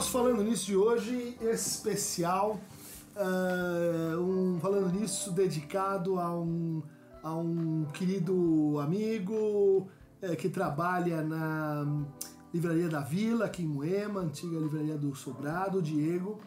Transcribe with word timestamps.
nosso 0.00 0.12
Falando 0.12 0.42
Nisso 0.42 0.64
de 0.64 0.74
hoje, 0.74 1.36
especial, 1.42 2.58
uh, 3.14 4.18
um 4.18 4.58
Falando 4.58 4.98
Nisso 4.98 5.30
dedicado 5.30 6.18
a 6.18 6.34
um, 6.40 6.82
a 7.22 7.34
um 7.34 7.84
querido 7.92 8.80
amigo 8.80 9.86
uh, 10.22 10.36
que 10.38 10.48
trabalha 10.48 11.22
na 11.22 11.86
Livraria 12.50 12.88
da 12.88 13.00
Vila, 13.00 13.44
aqui 13.44 13.62
em 13.62 13.66
Moema, 13.66 14.20
antiga 14.20 14.58
Livraria 14.58 14.96
do 14.96 15.14
Sobrado, 15.14 15.82
Diego, 15.82 16.40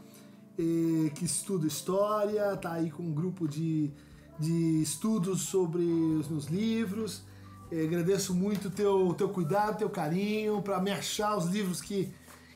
que 0.58 1.24
estuda 1.24 1.68
história, 1.68 2.54
está 2.54 2.72
aí 2.72 2.90
com 2.90 3.04
um 3.04 3.14
grupo 3.14 3.48
de, 3.48 3.92
de 4.40 4.82
estudos 4.82 5.44
sobre 5.44 5.84
os 5.84 6.28
meus 6.28 6.46
livros. 6.46 7.22
agradeço 7.72 8.34
muito 8.34 8.70
o 8.70 8.72
teu, 8.72 9.14
teu 9.16 9.30
cuidado, 9.30 9.78
teu 9.78 9.92
carinho 9.92 10.60
para 10.64 10.82
me 10.82 10.90
achar 10.90 11.38
os 11.38 11.46
livros 11.46 11.84
que 11.84 12.12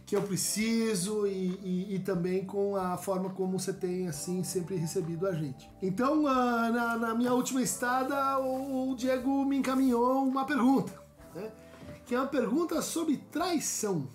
que 0.07 0.16
eu 0.16 0.23
preciso 0.23 1.27
e, 1.27 1.59
e, 1.61 1.95
e, 1.95 1.99
também 1.99 2.45
com 2.45 2.77
a 2.77 2.95
forma 2.95 3.29
como 3.29 3.59
você 3.59 3.73
tem 3.73 4.07
assim 4.07 4.41
sempre 4.41 4.77
recebido 4.77 5.27
a 5.27 5.34
gente. 5.34 5.70
Então, 5.81 6.21
uh, 6.21 6.71
na, 6.71 6.98
na, 6.98 7.13
minha 7.13 7.34
última 7.34 7.61
estada, 7.61 8.39
o, 8.39 8.89
o, 8.89 8.95
Diego 8.95 9.43
me 9.43 9.57
encaminhou 9.57 10.23
uma 10.23 10.45
pergunta, 10.45 10.93
né? 11.35 11.51
que 12.05 12.15
é 12.15 12.20
uma 12.20 12.27
pergunta 12.27 12.81
sobre 12.81 13.17
traição. 13.17 14.07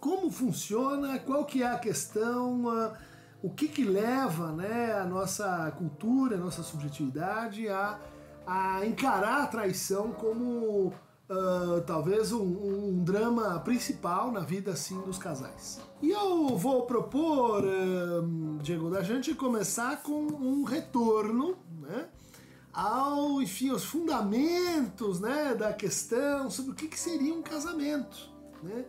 Como 0.00 0.30
funciona? 0.30 1.18
Qual 1.18 1.44
que 1.44 1.62
é 1.62 1.66
a 1.66 1.78
questão? 1.78 2.64
Uh, 2.64 2.96
o 3.42 3.50
que 3.50 3.68
que 3.68 3.84
leva, 3.84 4.50
né, 4.52 4.94
a 4.94 5.04
nossa 5.04 5.70
cultura, 5.76 6.36
a 6.36 6.38
nossa 6.38 6.62
subjetividade 6.62 7.68
a, 7.68 7.98
a 8.46 8.86
encarar 8.86 9.42
a 9.42 9.46
traição 9.46 10.12
como 10.12 10.92
uh, 11.30 11.80
talvez 11.82 12.32
um, 12.32 12.42
um, 12.42 13.04
drama 13.04 13.60
principal 13.60 14.32
na 14.32 14.40
vida 14.40 14.72
assim 14.72 15.00
dos 15.02 15.16
casais. 15.16 15.80
E 16.02 16.10
eu 16.10 16.56
vou 16.56 16.82
propor, 16.82 17.62
uh, 17.64 18.58
Diego, 18.60 18.90
da 18.90 19.02
gente 19.02 19.34
começar 19.34 20.02
com 20.02 20.20
um 20.20 20.64
retorno, 20.64 21.56
né? 21.80 22.08
Ao, 22.72 23.40
enfim, 23.42 23.70
os 23.70 23.84
fundamentos 23.84 25.18
né, 25.18 25.56
da 25.56 25.72
questão 25.72 26.48
sobre 26.48 26.70
o 26.70 26.74
que, 26.74 26.86
que 26.86 26.98
seria 26.98 27.34
um 27.34 27.42
casamento. 27.42 28.30
Né? 28.62 28.84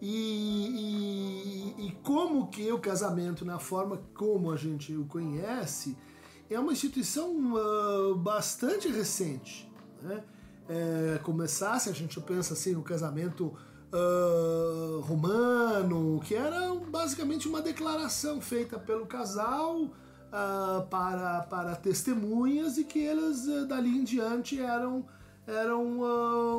E, 0.00 1.74
e, 1.78 1.86
e, 1.86 1.92
como 2.04 2.46
que 2.46 2.70
o 2.70 2.78
casamento, 2.78 3.44
na 3.44 3.58
forma 3.58 4.00
como 4.14 4.52
a 4.52 4.56
gente 4.56 4.94
o 4.94 5.04
conhece, 5.06 5.96
é 6.48 6.60
uma 6.60 6.72
instituição 6.72 7.54
uh, 7.54 8.14
bastante 8.14 8.86
recente. 8.86 9.68
Né? 10.00 10.22
É, 10.68 11.18
começasse, 11.22 11.88
a 11.88 11.92
gente 11.92 12.20
pensa 12.20 12.54
assim 12.54 12.72
no 12.72 12.82
casamento 12.82 13.54
uh, 13.92 15.00
romano, 15.00 16.20
que 16.24 16.34
era 16.34 16.74
basicamente 16.74 17.48
uma 17.48 17.60
declaração 17.60 18.40
feita 18.40 18.78
pelo 18.78 19.06
casal 19.06 19.82
uh, 19.82 20.86
para, 20.90 21.42
para 21.42 21.76
testemunhas 21.76 22.78
e 22.78 22.84
que 22.84 22.98
eles 22.98 23.46
uh, 23.46 23.66
dali 23.66 23.90
em 23.90 24.04
diante 24.04 24.60
eram, 24.60 25.04
eram 25.46 26.00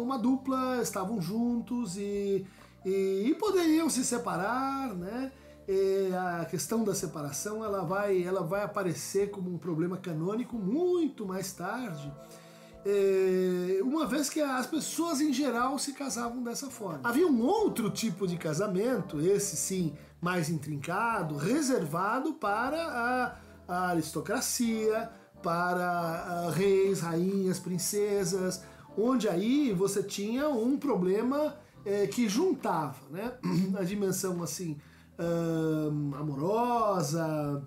uma 0.02 0.18
dupla, 0.18 0.82
estavam 0.82 1.20
juntos 1.20 1.98
e, 1.98 2.46
e, 2.86 3.26
e 3.28 3.36
poderiam 3.36 3.90
se 3.90 4.06
separar, 4.06 4.94
né? 4.94 5.32
E 5.68 6.14
a 6.14 6.46
questão 6.46 6.84
da 6.84 6.94
separação 6.94 7.66
ela 7.66 7.84
vai, 7.84 8.22
ela 8.22 8.44
vai 8.44 8.64
aparecer 8.64 9.32
como 9.32 9.52
um 9.52 9.58
problema 9.58 9.98
canônico 9.98 10.56
muito 10.56 11.26
mais 11.26 11.52
tarde 11.54 12.14
uma 13.84 14.06
vez 14.06 14.30
que 14.30 14.40
as 14.42 14.68
pessoas 14.68 15.20
em 15.20 15.34
geral 15.34 15.80
se 15.80 15.94
casavam 15.94 16.44
dessa 16.44 16.70
forma. 16.70 17.02
Havia 17.04 17.28
um 17.28 17.42
outro 17.42 17.90
tipo 17.90 18.28
de 18.28 18.38
casamento, 18.38 19.20
esse 19.20 19.56
sim 19.56 19.94
mais 20.22 20.50
intrincado, 20.50 21.36
reservado 21.36 22.34
para 22.34 22.78
a, 22.78 23.36
a 23.68 23.90
aristocracia, 23.90 25.10
para 25.42 25.86
a, 25.86 26.52
reis, 26.52 27.02
rainhas, 27.02 27.60
princesas, 27.60 28.64
onde 28.98 29.28
aí 29.28 29.72
você 29.74 30.02
tinha 30.02 30.50
um 30.50 30.78
problema 30.78 31.56
é, 31.86 32.08
que 32.08 32.28
juntava 32.28 32.98
né, 33.12 33.34
a 33.78 33.84
dimensão 33.84 34.42
assim 34.42 34.78
amorosa, 36.20 37.64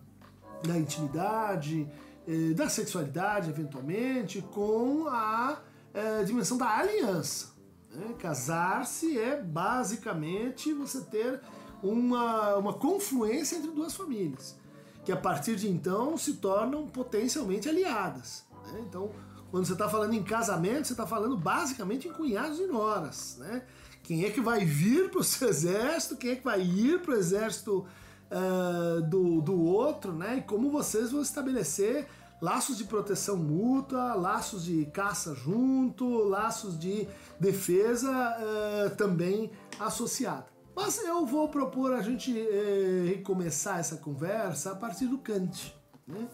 da 0.66 0.76
intimidade, 0.76 1.88
eh, 2.28 2.52
da 2.52 2.68
sexualidade, 2.68 3.48
eventualmente, 3.48 4.42
com 4.42 5.08
a 5.08 5.58
eh, 5.94 6.24
dimensão 6.24 6.58
da 6.58 6.68
aliança. 6.68 7.54
Né? 7.90 8.14
Casar-se 8.18 9.18
é 9.18 9.40
basicamente 9.40 10.74
você 10.74 11.00
ter 11.00 11.40
uma, 11.82 12.56
uma 12.56 12.74
confluência 12.74 13.56
entre 13.56 13.70
duas 13.70 13.94
famílias, 13.94 14.58
que 15.06 15.10
a 15.10 15.16
partir 15.16 15.56
de 15.56 15.70
então 15.70 16.18
se 16.18 16.34
tornam 16.34 16.86
potencialmente 16.86 17.66
aliadas. 17.66 18.44
Né? 18.72 18.84
Então, 18.86 19.10
quando 19.50 19.64
você 19.64 19.72
está 19.72 19.88
falando 19.88 20.12
em 20.12 20.22
casamento, 20.22 20.86
você 20.86 20.92
está 20.92 21.06
falando 21.06 21.34
basicamente 21.34 22.08
em 22.08 22.12
cunhados 22.12 22.58
e 22.60 22.66
noras. 22.66 23.38
Né? 23.38 23.62
Quem 24.02 24.26
é 24.26 24.30
que 24.30 24.42
vai 24.42 24.66
vir 24.66 25.10
para 25.10 25.20
o 25.20 25.24
seu 25.24 25.48
exército, 25.48 26.18
quem 26.18 26.32
é 26.32 26.36
que 26.36 26.44
vai 26.44 26.60
ir 26.60 27.00
para 27.00 27.14
o 27.14 27.16
exército 27.16 27.86
uh, 28.30 29.00
do, 29.02 29.40
do 29.40 29.60
outro, 29.60 30.12
né? 30.12 30.38
E 30.38 30.42
como 30.42 30.70
vocês 30.70 31.10
vão 31.10 31.22
estabelecer 31.22 32.06
laços 32.40 32.78
de 32.78 32.84
proteção 32.84 33.36
mútua, 33.36 34.14
laços 34.14 34.64
de 34.64 34.86
caça 34.86 35.34
junto, 35.34 36.06
laços 36.24 36.78
de 36.78 37.06
defesa 37.38 38.10
uh, 38.10 38.96
também 38.96 39.50
associada. 39.78 40.46
Mas 40.74 40.98
eu 40.98 41.26
vou 41.26 41.48
propor 41.48 41.92
a 41.92 42.02
gente 42.02 42.32
uh, 42.32 43.06
recomeçar 43.08 43.80
essa 43.80 43.96
conversa 43.96 44.72
a 44.72 44.76
partir 44.76 45.06
do 45.06 45.18
Kant. 45.18 45.74
Né? 46.06 46.28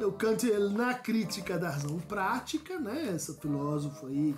O 0.00 0.12
Kant, 0.12 0.50
na 0.74 0.94
crítica 0.94 1.58
da 1.58 1.70
razão 1.70 1.98
prática, 2.00 2.78
né? 2.78 3.14
esse 3.14 3.34
filósofo 3.34 4.06
aí 4.06 4.34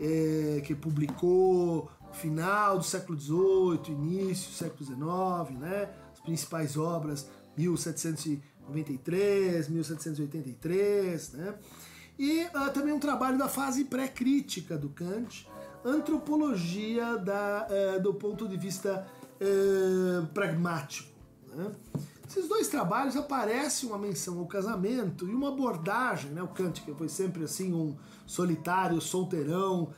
é, 0.00 0.62
que 0.64 0.74
publicou 0.74 1.90
final 2.12 2.78
do 2.78 2.84
século 2.84 3.18
XVIII, 3.18 3.94
início 3.94 4.50
do 4.50 4.54
século 4.54 4.84
XIX, 4.84 5.60
né? 5.60 5.90
as 6.12 6.20
principais 6.20 6.76
obras, 6.76 7.28
1700 7.56 8.38
93, 8.68 9.68
1783, 9.68 11.32
né? 11.32 11.54
E 12.18 12.44
uh, 12.44 12.72
também 12.72 12.92
um 12.92 13.00
trabalho 13.00 13.36
da 13.36 13.48
fase 13.48 13.84
pré-crítica 13.84 14.78
do 14.78 14.88
Kant, 14.88 15.48
antropologia 15.84 17.16
da, 17.18 17.66
uh, 17.68 18.00
do 18.00 18.14
ponto 18.14 18.48
de 18.48 18.56
vista 18.56 19.06
uh, 19.40 20.26
pragmático. 20.28 21.10
Né? 21.52 21.72
Esses 22.28 22.48
dois 22.48 22.68
trabalhos 22.68 23.16
aparece 23.16 23.84
uma 23.84 23.98
menção 23.98 24.38
ao 24.38 24.46
casamento 24.46 25.28
e 25.28 25.34
uma 25.34 25.48
abordagem, 25.48 26.30
né? 26.30 26.42
O 26.42 26.48
Kant, 26.48 26.80
que 26.82 26.94
foi 26.94 27.08
sempre 27.08 27.44
assim 27.44 27.72
um 27.72 27.96
solitário, 28.26 29.00
solteirão, 29.00 29.92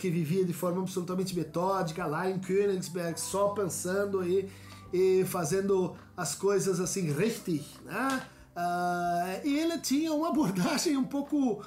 que 0.00 0.10
vivia 0.10 0.44
de 0.44 0.52
forma 0.52 0.82
absolutamente 0.82 1.36
metódica 1.36 2.04
lá 2.04 2.28
em 2.28 2.40
Königsberg, 2.40 3.18
só 3.18 3.50
pensando 3.50 4.26
e 4.26 4.50
e 4.92 5.24
fazendo 5.26 5.94
as 6.18 6.34
coisas 6.34 6.80
assim 6.80 7.12
richtig, 7.12 7.64
né? 7.84 8.26
Uh, 8.56 9.46
e 9.46 9.56
ele 9.56 9.78
tinha 9.78 10.12
uma 10.12 10.30
abordagem 10.30 10.96
um 10.96 11.04
pouco 11.04 11.64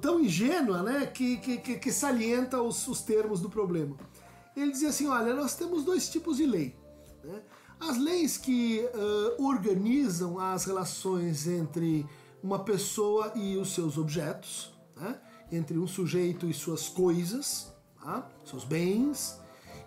tão 0.00 0.20
ingênua, 0.20 0.82
né, 0.82 1.06
que, 1.06 1.36
que, 1.36 1.58
que 1.58 1.92
salienta 1.92 2.62
os, 2.62 2.86
os, 2.86 3.02
termos 3.02 3.40
do 3.40 3.50
problema. 3.50 3.96
Ele 4.56 4.70
dizia 4.70 4.90
assim, 4.90 5.08
olha, 5.08 5.34
nós 5.34 5.56
temos 5.56 5.84
dois 5.84 6.08
tipos 6.08 6.36
de 6.36 6.46
lei. 6.46 6.76
Né? 7.24 7.42
As 7.80 7.98
leis 7.98 8.36
que 8.36 8.88
uh, 8.94 9.44
organizam 9.44 10.38
as 10.38 10.64
relações 10.64 11.48
entre 11.48 12.06
uma 12.40 12.60
pessoa 12.60 13.32
e 13.34 13.56
os 13.56 13.74
seus 13.74 13.98
objetos, 13.98 14.72
né? 14.96 15.18
entre 15.50 15.76
um 15.76 15.88
sujeito 15.88 16.46
e 16.46 16.54
suas 16.54 16.88
coisas, 16.88 17.72
tá? 18.00 18.28
seus 18.44 18.64
bens, 18.64 19.40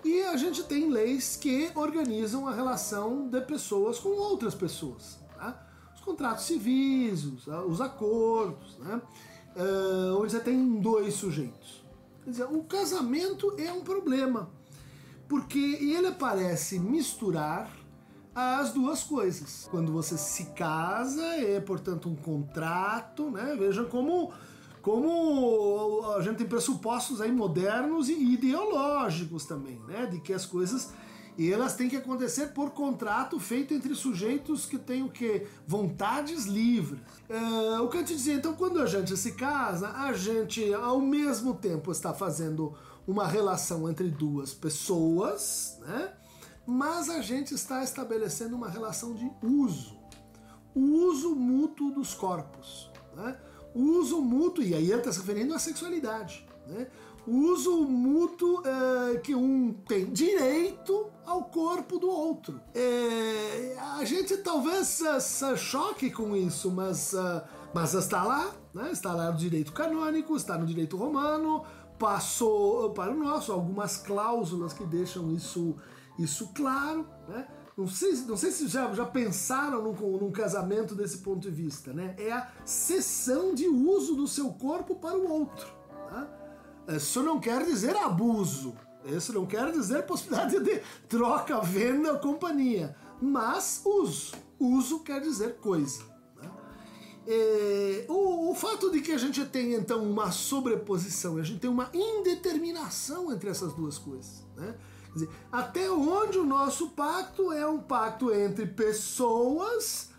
e 0.05 0.21
a 0.21 0.37
gente 0.37 0.63
tem 0.63 0.87
leis 0.87 1.35
que 1.35 1.71
organizam 1.73 2.47
a 2.47 2.53
relação 2.53 3.27
de 3.27 3.41
pessoas 3.41 3.97
com 3.97 4.09
outras 4.09 4.53
pessoas. 4.53 5.17
Tá? 5.35 5.67
Os 5.95 6.01
contratos 6.01 6.45
civis, 6.45 7.25
os, 7.25 7.47
os 7.47 7.81
acordos, 7.81 8.77
né? 8.77 9.01
Uh, 9.55 10.21
onde 10.21 10.31
você 10.31 10.39
tem 10.39 10.79
dois 10.79 11.15
sujeitos. 11.15 11.83
Quer 12.23 12.29
dizer, 12.29 12.43
o 12.43 12.63
casamento 12.65 13.55
é 13.57 13.73
um 13.73 13.81
problema, 13.81 14.51
porque 15.27 15.57
ele 15.57 16.11
parece 16.11 16.77
misturar 16.77 17.71
as 18.35 18.73
duas 18.73 19.01
coisas. 19.01 19.67
Quando 19.71 19.91
você 19.91 20.17
se 20.19 20.45
casa, 20.51 21.25
é 21.37 21.59
portanto 21.59 22.09
um 22.09 22.15
contrato, 22.15 23.31
né? 23.31 23.55
Veja 23.57 23.83
como 23.85 24.31
como 24.85 26.13
a 26.15 26.21
gente 26.21 26.37
tem 26.37 26.47
pressupostos 26.47 27.19
aí 27.19 27.31
modernos 27.31 28.07
e 28.07 28.13
ideológicos 28.13 29.43
também, 29.43 29.79
né? 29.87 30.05
De 30.05 30.19
que 30.19 30.31
as 30.31 30.45
coisas 30.45 30.93
elas 31.39 31.75
têm 31.75 31.89
que 31.89 31.97
acontecer 31.97 32.53
por 32.53 32.69
contrato 32.69 33.39
feito 33.39 33.73
entre 33.73 33.95
sujeitos 33.95 34.67
que 34.67 34.77
têm 34.77 35.01
o 35.01 35.09
que 35.09 35.47
vontades 35.67 36.45
livres. 36.45 37.01
Uh, 37.27 37.81
o 37.81 37.87
Kant 37.87 38.05
dizia 38.13 38.35
então 38.35 38.53
quando 38.53 38.79
a 38.79 38.85
gente 38.85 39.17
se 39.17 39.31
casa, 39.31 39.89
a 39.89 40.13
gente 40.13 40.71
ao 40.75 41.01
mesmo 41.01 41.55
tempo 41.55 41.91
está 41.91 42.13
fazendo 42.13 42.71
uma 43.07 43.27
relação 43.27 43.89
entre 43.89 44.07
duas 44.09 44.53
pessoas, 44.53 45.79
né? 45.81 46.13
mas 46.63 47.09
a 47.09 47.23
gente 47.23 47.55
está 47.55 47.83
estabelecendo 47.83 48.55
uma 48.55 48.69
relação 48.69 49.15
de 49.15 49.27
uso. 49.41 49.97
O 50.75 51.07
uso 51.07 51.35
mútuo 51.35 51.89
dos 51.89 52.13
corpos. 52.13 52.91
Né? 53.15 53.35
Uso 53.75 54.21
mútuo, 54.21 54.63
e 54.63 54.73
aí 54.73 54.89
ele 54.89 54.99
está 54.99 55.11
se 55.11 55.19
referindo 55.19 55.53
à 55.53 55.59
sexualidade. 55.59 56.47
Né? 56.65 56.87
Uso 57.27 57.83
mútuo 57.83 58.61
é, 58.65 59.17
que 59.17 59.35
um 59.35 59.73
tem 59.87 60.05
direito 60.05 61.07
ao 61.25 61.43
corpo 61.45 61.97
do 61.97 62.09
outro. 62.09 62.61
É, 62.73 63.75
a 63.97 64.05
gente 64.05 64.37
talvez 64.37 65.01
se 65.19 65.57
choque 65.57 66.11
com 66.11 66.35
isso, 66.35 66.71
mas, 66.71 67.13
uh, 67.13 67.41
mas 67.73 67.93
está 67.95 68.23
lá, 68.23 68.51
né? 68.73 68.91
está 68.91 69.11
lá 69.11 69.31
no 69.31 69.37
direito 69.37 69.73
canônico, 69.73 70.35
está 70.35 70.57
no 70.57 70.67
direito 70.67 70.95
romano, 70.95 71.65
passou 71.97 72.91
para 72.91 73.11
o 73.11 73.15
nosso, 73.15 73.51
algumas 73.51 73.97
cláusulas 73.97 74.73
que 74.73 74.85
deixam 74.85 75.31
isso, 75.33 75.75
isso 76.19 76.51
claro. 76.53 77.07
Né? 77.27 77.47
Não 77.77 77.87
sei, 77.87 78.13
não 78.25 78.37
sei 78.37 78.51
se 78.51 78.67
já, 78.67 78.93
já 78.93 79.05
pensaram 79.05 79.83
num, 79.83 80.17
num 80.17 80.31
casamento 80.31 80.95
desse 80.95 81.17
ponto 81.17 81.39
de 81.39 81.51
vista. 81.51 81.91
Né? 81.91 82.15
É 82.17 82.31
a 82.31 82.49
cessão 82.63 83.53
de 83.53 83.67
uso 83.67 84.15
do 84.15 84.27
seu 84.27 84.49
corpo 84.53 84.95
para 84.95 85.17
o 85.17 85.29
outro. 85.29 85.67
Tá? 86.09 86.27
Isso 86.95 87.21
não 87.21 87.39
quer 87.39 87.65
dizer 87.65 87.95
abuso. 87.97 88.75
Isso 89.05 89.33
não 89.33 89.45
quer 89.45 89.71
dizer 89.71 90.05
possibilidade 90.05 90.59
de 90.61 90.81
troca, 91.09 91.59
venda 91.59 92.17
companhia. 92.17 92.95
Mas 93.21 93.81
uso. 93.83 94.33
Uso 94.57 94.99
quer 94.99 95.19
dizer 95.19 95.57
coisa. 95.57 96.01
Né? 96.41 96.49
É, 97.27 98.05
o, 98.07 98.51
o, 98.51 98.55
fato 98.55 98.89
de 98.89 99.01
que 99.01 99.11
a 99.11 99.17
gente 99.17 99.43
tem 99.45 99.73
então 99.73 100.01
uma 100.01 100.31
sobreposição, 100.31 101.37
a 101.37 101.43
gente 101.43 101.59
tem 101.59 101.69
uma 101.69 101.89
indeterminação 101.93 103.33
entre 103.33 103.49
essas 103.49 103.73
duas 103.73 103.97
coisas. 103.97 104.45
Né? 104.55 104.75
Dizer, 105.15 105.29
até 105.51 105.89
onde 105.89 106.37
o 106.37 106.45
nosso 106.45 106.89
pacto 106.89 107.51
é 107.51 107.65
um 107.65 107.79
pacto 107.79 108.31
entre 108.33 108.67
pessoas 108.67 110.09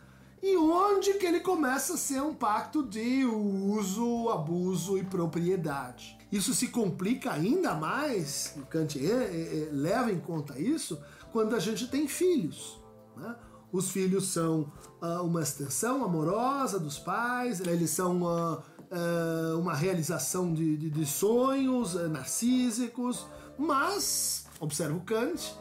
e 0.42 0.56
onde 0.56 1.14
que 1.14 1.26
ele 1.26 1.40
começa 1.40 1.94
a 1.94 1.96
ser 1.98 2.22
um 2.22 2.34
pacto 2.34 2.82
de 2.82 3.24
uso, 3.24 4.30
abuso 4.30 4.96
e 4.96 5.04
propriedade. 5.04 6.16
Isso 6.32 6.54
se 6.54 6.68
complica 6.68 7.32
ainda 7.32 7.74
mais, 7.74 8.54
o 8.56 8.66
Kant 8.66 8.98
é, 8.98 9.10
é, 9.10 9.68
é, 9.68 9.68
leva 9.70 10.10
em 10.10 10.18
conta 10.18 10.58
isso, 10.58 11.00
quando 11.32 11.54
a 11.54 11.58
gente 11.58 11.88
tem 11.88 12.08
filhos. 12.08 12.80
Né? 13.16 13.36
Os 13.72 13.90
filhos 13.90 14.28
são 14.28 14.72
uh, 15.02 15.22
uma 15.22 15.42
extensão 15.42 16.04
amorosa 16.04 16.80
dos 16.80 16.98
pais, 16.98 17.60
eles 17.60 17.90
são 17.90 18.22
uh, 18.22 18.62
uh, 18.90 19.58
uma 19.58 19.74
realização 19.74 20.52
de, 20.52 20.76
de, 20.76 20.90
de 20.90 21.06
sonhos 21.06 21.94
narcísicos, 22.10 23.26
mas, 23.58 24.45
observa 24.60 24.96
o 24.96 25.00
Kant, 25.00 25.54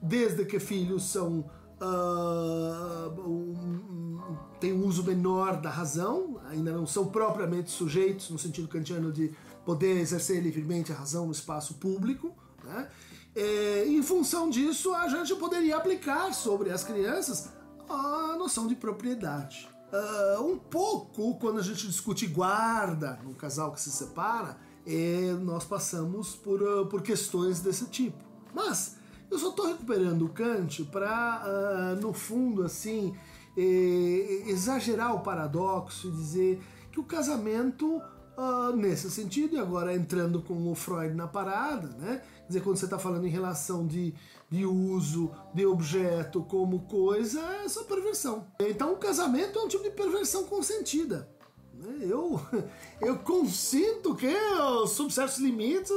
desde 0.00 0.44
que 0.44 0.58
filhos 0.58 1.04
são 1.04 1.50
uh, 1.80 3.20
um, 3.20 4.36
tem 4.60 4.72
um 4.72 4.86
uso 4.86 5.02
menor 5.02 5.60
da 5.60 5.70
razão, 5.70 6.40
ainda 6.48 6.72
não 6.72 6.86
são 6.86 7.06
propriamente 7.06 7.70
sujeitos, 7.70 8.30
no 8.30 8.38
sentido 8.38 8.68
kantiano, 8.68 9.12
de 9.12 9.32
poder 9.64 9.98
exercer 9.98 10.42
livremente 10.42 10.92
a 10.92 10.94
razão 10.94 11.26
no 11.26 11.32
espaço 11.32 11.74
público. 11.74 12.32
Né? 12.64 12.88
É, 13.34 13.84
em 13.86 14.02
função 14.02 14.48
disso, 14.48 14.94
a 14.94 15.08
gente 15.08 15.34
poderia 15.34 15.76
aplicar 15.76 16.32
sobre 16.32 16.70
as 16.70 16.84
crianças 16.84 17.48
a 17.88 18.36
noção 18.36 18.66
de 18.66 18.74
propriedade. 18.74 19.68
Uh, 19.92 20.42
um 20.42 20.58
pouco, 20.58 21.34
quando 21.38 21.58
a 21.58 21.62
gente 21.62 21.86
discute 21.86 22.26
guarda 22.26 23.18
num 23.22 23.34
casal 23.34 23.72
que 23.72 23.80
se 23.80 23.90
separa, 23.90 24.56
é, 24.86 25.32
nós 25.40 25.64
passamos 25.64 26.34
por, 26.34 26.62
uh, 26.62 26.86
por 26.86 27.02
questões 27.02 27.60
desse 27.60 27.86
tipo. 27.86 28.31
Mas 28.52 28.96
eu 29.30 29.38
só 29.38 29.50
estou 29.50 29.66
recuperando 29.66 30.26
o 30.26 30.28
Kant 30.28 30.84
para, 30.84 31.42
uh, 31.44 32.00
no 32.00 32.12
fundo, 32.12 32.62
assim, 32.62 33.14
eh, 33.56 34.44
exagerar 34.46 35.14
o 35.14 35.20
paradoxo 35.20 36.08
e 36.08 36.10
dizer 36.10 36.62
que 36.90 37.00
o 37.00 37.04
casamento, 37.04 37.96
uh, 38.36 38.76
nesse 38.76 39.10
sentido, 39.10 39.56
e 39.56 39.58
agora 39.58 39.94
entrando 39.94 40.42
com 40.42 40.70
o 40.70 40.74
Freud 40.74 41.14
na 41.14 41.26
parada, 41.26 41.88
né? 41.98 42.22
Quer 42.42 42.48
dizer, 42.48 42.60
quando 42.60 42.76
você 42.76 42.84
está 42.84 42.98
falando 42.98 43.26
em 43.26 43.30
relação 43.30 43.86
de, 43.86 44.14
de 44.50 44.66
uso 44.66 45.30
de 45.54 45.64
objeto 45.64 46.42
como 46.42 46.80
coisa, 46.80 47.40
é 47.64 47.68
só 47.68 47.84
perversão. 47.84 48.46
Então, 48.60 48.92
o 48.92 48.98
casamento 48.98 49.58
é 49.58 49.62
um 49.62 49.68
tipo 49.68 49.84
de 49.84 49.90
perversão 49.90 50.44
consentida. 50.44 51.31
Eu, 52.00 52.40
eu 53.00 53.18
consinto 53.18 54.14
que, 54.14 54.32
sob 54.86 55.12
certos 55.12 55.38
limites, 55.38 55.90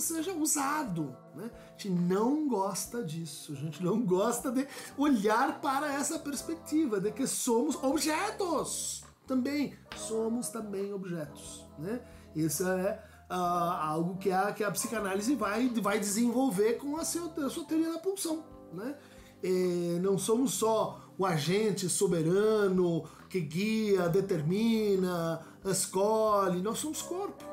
seja 0.00 0.32
usado. 0.34 1.16
Né? 1.34 1.50
A 1.54 1.70
gente 1.70 1.90
não 1.90 2.46
gosta 2.48 3.02
disso, 3.02 3.52
a 3.52 3.56
gente 3.56 3.82
não 3.82 4.02
gosta 4.04 4.50
de 4.50 4.66
olhar 4.96 5.60
para 5.60 5.92
essa 5.94 6.18
perspectiva 6.18 7.00
de 7.00 7.10
que 7.12 7.26
somos 7.26 7.76
objetos. 7.82 9.04
Também 9.26 9.74
somos 9.96 10.48
também 10.48 10.92
objetos. 10.92 11.66
Né? 11.78 12.02
Isso 12.34 12.66
é 12.68 13.02
uh, 13.30 13.34
algo 13.34 14.18
que 14.18 14.30
a, 14.30 14.52
que 14.52 14.62
a 14.62 14.70
psicanálise 14.70 15.34
vai, 15.34 15.68
vai 15.68 15.98
desenvolver 15.98 16.74
com 16.74 16.96
a 16.98 17.04
sua, 17.04 17.32
a 17.46 17.48
sua 17.48 17.64
teoria 17.64 17.92
da 17.92 17.98
pulsão. 17.98 18.44
Né? 18.72 18.94
E 19.42 19.98
não 20.02 20.18
somos 20.18 20.54
só 20.54 21.00
o 21.22 21.26
agente 21.26 21.88
soberano 21.88 23.04
que 23.28 23.40
guia, 23.40 24.08
determina, 24.08 25.40
escolhe. 25.64 26.60
Nós 26.60 26.78
somos 26.78 27.00
corpo. 27.00 27.44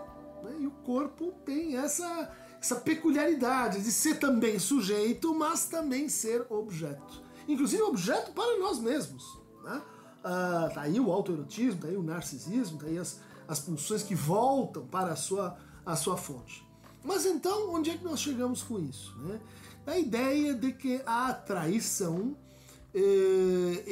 Né? 0.44 0.58
E 0.62 0.68
o 0.68 0.72
corpo 0.72 1.32
tem 1.46 1.78
essa, 1.78 2.32
essa 2.60 2.76
peculiaridade 2.78 3.82
de 3.82 3.92
ser 3.92 4.16
também 4.20 4.58
sujeito, 4.58 5.34
mas 5.36 5.66
também 5.66 6.10
ser 6.10 6.46
objeto. 6.50 7.24
Inclusive 7.48 7.82
objeto 7.84 8.32
para 8.32 8.58
nós 8.58 8.80
mesmos. 8.80 9.24
Né? 9.64 9.82
Ah, 10.24 10.70
tá 10.74 10.82
aí 10.82 11.00
o 11.00 11.12
autoerotismo, 11.12 11.82
tá 11.82 11.88
aí 11.88 11.96
o 11.96 12.04
narcisismo, 12.04 12.80
tá 12.80 12.88
aí 12.88 12.98
as, 12.98 13.20
as 13.48 13.60
pulsões 13.60 14.02
que 14.02 14.16
voltam 14.16 14.86
para 14.88 15.14
a 15.14 15.16
sua, 15.16 15.58
a 15.86 15.96
sua 15.96 16.18
fonte. 16.18 16.68
Mas 17.04 17.26
então, 17.26 17.74
onde 17.74 17.92
é 17.92 17.98
que 17.98 18.04
nós 18.04 18.20
chegamos 18.20 18.64
com 18.64 18.80
isso? 18.80 19.16
Né? 19.20 19.40
A 19.86 19.98
ideia 19.98 20.54
de 20.56 20.74
que 20.74 21.02
a 21.06 21.34
traição 21.34 22.36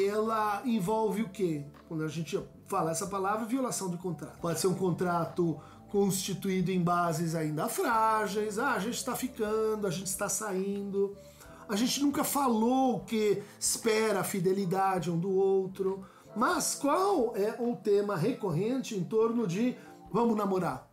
ela 0.08 0.62
envolve 0.66 1.22
o 1.24 1.30
quê? 1.30 1.66
Quando 1.88 2.04
a 2.04 2.08
gente 2.08 2.38
fala 2.66 2.92
essa 2.92 3.08
palavra, 3.08 3.46
violação 3.46 3.90
de 3.90 3.98
contrato. 3.98 4.40
Pode 4.40 4.60
ser 4.60 4.68
um 4.68 4.74
contrato 4.74 5.60
constituído 5.90 6.71
em 6.71 6.83
bases 6.83 7.33
ainda 7.33 7.69
frágeis, 7.69 8.60
ah, 8.60 8.74
a 8.74 8.80
gente 8.80 8.95
está 8.95 9.16
ficando, 9.16 9.88
a 9.88 9.90
gente 9.90 10.07
está 10.07 10.28
saindo, 10.28 11.16
a 11.68 11.76
gente 11.76 12.02
nunca 12.02 12.24
falou 12.24 13.02
que 13.02 13.42
espera 13.60 14.21
a 14.21 14.24
fidelidade 14.24 15.12
um 15.12 15.18
do 15.18 15.31
outro. 15.31 16.06
Mas 16.36 16.76
qual 16.76 17.36
é 17.36 17.56
o 17.60 17.76
tema 17.76 18.16
recorrente 18.16 18.95
em 18.95 19.04
torno 19.04 19.48
de 19.48 19.76
vamos 20.12 20.36
namorar? 20.38 20.88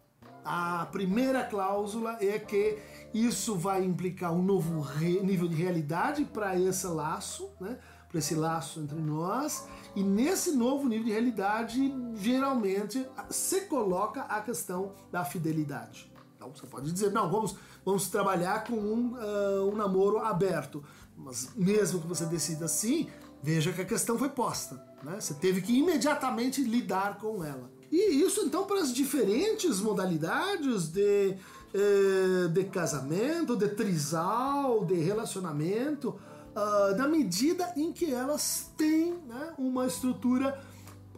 A 0.45 0.87
primeira 0.93 1.45
cláusula 1.45 2.19
é 2.21 2.39
que 2.39 2.79
isso 3.13 3.55
vai 3.55 3.85
implicar 3.85 4.33
um 4.33 4.43
novo 4.43 4.87
nível 5.01 5.49
de 5.49 5.55
realidade 5.55 6.25
para 6.25 6.59
esse 6.59 6.87
laço, 6.87 7.51
né? 7.61 7.79
Para 8.15 8.21
esse 8.21 8.37
laço 8.37 8.79
entre 8.79 8.97
nós, 8.97 9.67
e 9.97 10.01
nesse 10.01 10.53
novo 10.53 10.89
nível 10.89 11.07
de 11.07 11.11
realidade, 11.11 11.93
geralmente 12.15 13.05
se 13.29 13.63
coloca 13.63 14.23
a 14.23 14.41
questão 14.41 14.93
da 15.11 15.25
fidelidade. 15.25 16.09
Então 16.37 16.49
você 16.55 16.65
pode 16.65 16.93
dizer, 16.93 17.11
não, 17.11 17.29
vamos, 17.29 17.57
vamos 17.85 18.09
trabalhar 18.09 18.63
com 18.63 18.77
um, 18.77 19.15
uh, 19.15 19.69
um 19.69 19.75
namoro 19.75 20.19
aberto, 20.19 20.85
mas 21.17 21.51
mesmo 21.57 22.01
que 22.01 22.07
você 22.07 22.25
decida 22.27 22.67
assim, 22.67 23.09
veja 23.43 23.73
que 23.73 23.81
a 23.81 23.85
questão 23.85 24.17
foi 24.17 24.29
posta, 24.29 24.81
né? 25.03 25.17
você 25.19 25.35
teve 25.35 25.61
que 25.61 25.77
imediatamente 25.77 26.63
lidar 26.63 27.19
com 27.19 27.43
ela. 27.43 27.69
E 27.91 28.23
isso 28.23 28.43
então 28.43 28.65
para 28.65 28.81
as 28.81 28.95
diferentes 28.95 29.81
modalidades 29.81 30.87
de, 30.87 31.37
eh, 31.75 32.49
de 32.53 32.65
casamento, 32.65 33.57
de 33.57 33.69
trisal, 33.69 34.85
de 34.85 34.95
relacionamento, 34.95 36.17
uh, 36.55 36.97
na 36.97 37.09
medida 37.09 37.73
em 37.77 37.93
que 37.93 38.13
elas 38.13 38.71
têm 38.77 39.15
né, 39.27 39.55
uma 39.59 39.87
estrutura, 39.87 40.61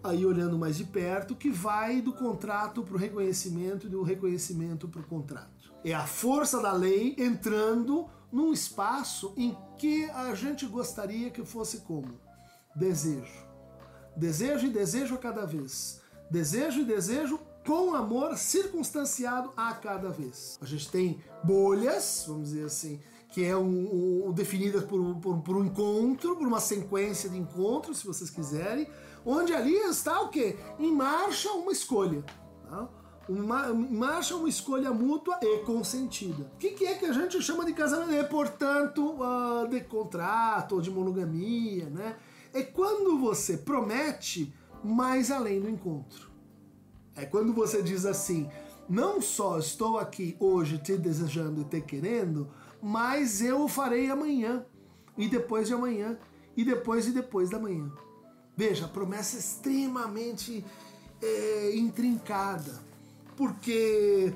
aí 0.02 0.24
olhando 0.24 0.58
mais 0.58 0.76
de 0.76 0.84
perto, 0.84 1.34
que 1.34 1.50
vai 1.50 2.00
do 2.00 2.12
contrato 2.12 2.82
para 2.82 2.94
o 2.94 2.98
reconhecimento 2.98 3.86
e 3.86 3.90
do 3.90 4.02
reconhecimento 4.02 4.88
para 4.88 5.00
o 5.00 5.06
contrato. 5.06 5.74
É 5.84 5.94
a 5.94 6.06
força 6.06 6.60
da 6.60 6.72
lei 6.72 7.14
entrando 7.18 8.08
num 8.32 8.52
espaço 8.52 9.32
em 9.36 9.56
que 9.78 10.04
a 10.10 10.34
gente 10.34 10.66
gostaria 10.66 11.30
que 11.30 11.44
fosse 11.44 11.78
como? 11.78 12.18
Desejo. 12.74 13.46
Desejo 14.16 14.66
e 14.66 14.70
desejo 14.70 15.14
a 15.14 15.18
cada 15.18 15.46
vez. 15.46 16.00
Desejo 16.30 16.80
e 16.80 16.84
desejo 16.84 17.38
com 17.64 17.94
amor 17.94 18.36
circunstanciado 18.36 19.50
a 19.56 19.74
cada 19.74 20.08
vez. 20.08 20.58
A 20.60 20.64
gente 20.64 20.90
tem 20.90 21.20
bolhas, 21.42 22.24
vamos 22.26 22.50
dizer 22.50 22.64
assim, 22.64 23.00
que 23.36 23.44
é 23.44 23.54
um, 23.54 24.28
um, 24.28 24.32
definida 24.32 24.80
por, 24.80 25.16
por, 25.16 25.42
por, 25.42 25.56
um 25.58 25.66
encontro, 25.66 26.36
por 26.36 26.46
uma 26.46 26.58
sequência 26.58 27.28
de 27.28 27.36
encontros, 27.36 27.98
se 27.98 28.06
vocês 28.06 28.30
quiserem, 28.30 28.88
onde 29.26 29.52
ali 29.52 29.74
está 29.74 30.22
o 30.22 30.30
quê? 30.30 30.56
Em 30.78 30.90
marcha 30.90 31.52
uma 31.52 31.70
escolha. 31.70 32.24
Tá? 32.66 32.88
Uma, 33.28 33.74
marcha 33.74 34.34
uma 34.34 34.48
escolha 34.48 34.90
mútua 34.90 35.38
e 35.42 35.58
consentida. 35.66 36.50
O 36.54 36.56
que, 36.56 36.70
que, 36.70 36.86
é 36.86 36.94
que 36.94 37.04
a 37.04 37.12
gente 37.12 37.42
chama 37.42 37.66
de 37.66 37.74
casamento? 37.74 38.14
É, 38.14 38.22
portanto, 38.24 39.18
uh, 39.20 39.68
de 39.68 39.82
contrato 39.82 40.80
de 40.80 40.90
monogamia, 40.90 41.90
né? 41.90 42.16
É 42.54 42.62
quando 42.62 43.18
você 43.18 43.58
promete 43.58 44.50
mais 44.82 45.30
além 45.30 45.60
do 45.60 45.68
encontro. 45.68 46.30
É 47.14 47.26
quando 47.26 47.52
você 47.52 47.82
diz 47.82 48.06
assim: 48.06 48.48
não 48.88 49.20
só 49.20 49.58
estou 49.58 49.98
aqui 49.98 50.34
hoje 50.40 50.78
te 50.78 50.96
desejando 50.96 51.60
e 51.60 51.64
te 51.64 51.82
querendo, 51.82 52.48
mas 52.82 53.40
eu 53.40 53.62
o 53.62 53.68
farei 53.68 54.10
amanhã, 54.10 54.64
e 55.16 55.28
depois 55.28 55.66
de 55.68 55.74
amanhã, 55.74 56.18
e 56.56 56.64
depois 56.64 57.06
e 57.06 57.12
depois 57.12 57.50
da 57.50 57.58
manhã. 57.58 57.90
Veja, 58.56 58.88
promessa 58.88 59.36
é 59.36 59.40
extremamente 59.40 60.64
é, 61.22 61.76
intrincada. 61.76 62.80
Porque 63.36 64.32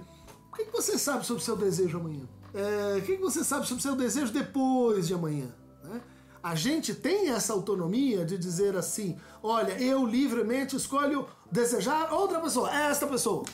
o 0.52 0.56
que 0.56 0.64
você 0.64 0.98
sabe 0.98 1.24
sobre 1.24 1.42
o 1.42 1.44
seu 1.44 1.56
desejo 1.56 1.98
amanhã? 1.98 2.28
É, 2.52 2.98
o 2.98 3.02
que 3.02 3.16
você 3.16 3.42
sabe 3.42 3.66
sobre 3.66 3.80
o 3.80 3.82
seu 3.82 3.96
desejo 3.96 4.32
depois 4.32 5.06
de 5.06 5.14
amanhã? 5.14 5.48
Né? 5.84 6.00
A 6.42 6.54
gente 6.54 6.94
tem 6.94 7.30
essa 7.30 7.52
autonomia 7.52 8.24
de 8.24 8.36
dizer 8.36 8.76
assim: 8.76 9.16
olha, 9.42 9.72
eu 9.80 10.04
livremente 10.06 10.76
escolho 10.76 11.26
desejar 11.50 12.12
outra 12.12 12.40
pessoa, 12.40 12.70
esta 12.70 13.06
pessoa. 13.06 13.44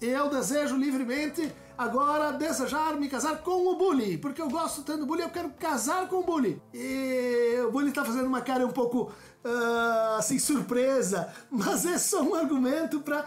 Eu 0.00 0.30
desejo 0.30 0.76
livremente 0.76 1.52
agora 1.80 2.30
desejar 2.32 2.94
me 3.00 3.08
casar 3.08 3.38
com 3.38 3.66
o 3.68 3.74
bully, 3.74 4.18
porque 4.18 4.42
eu 4.42 4.50
gosto 4.50 4.82
tanto 4.82 5.00
do 5.00 5.06
bully, 5.06 5.22
eu 5.22 5.30
quero 5.30 5.48
casar 5.58 6.06
com 6.08 6.16
o 6.16 6.22
bully. 6.22 6.60
E 6.74 7.58
o 7.66 7.70
bully 7.70 7.90
tá 7.90 8.04
fazendo 8.04 8.26
uma 8.26 8.42
cara 8.42 8.66
um 8.66 8.70
pouco 8.70 9.10
uh, 9.42 10.18
assim 10.18 10.38
surpresa, 10.38 11.32
mas 11.50 11.86
é 11.86 11.96
só 11.96 12.20
um 12.22 12.34
argumento 12.34 13.00
para 13.00 13.26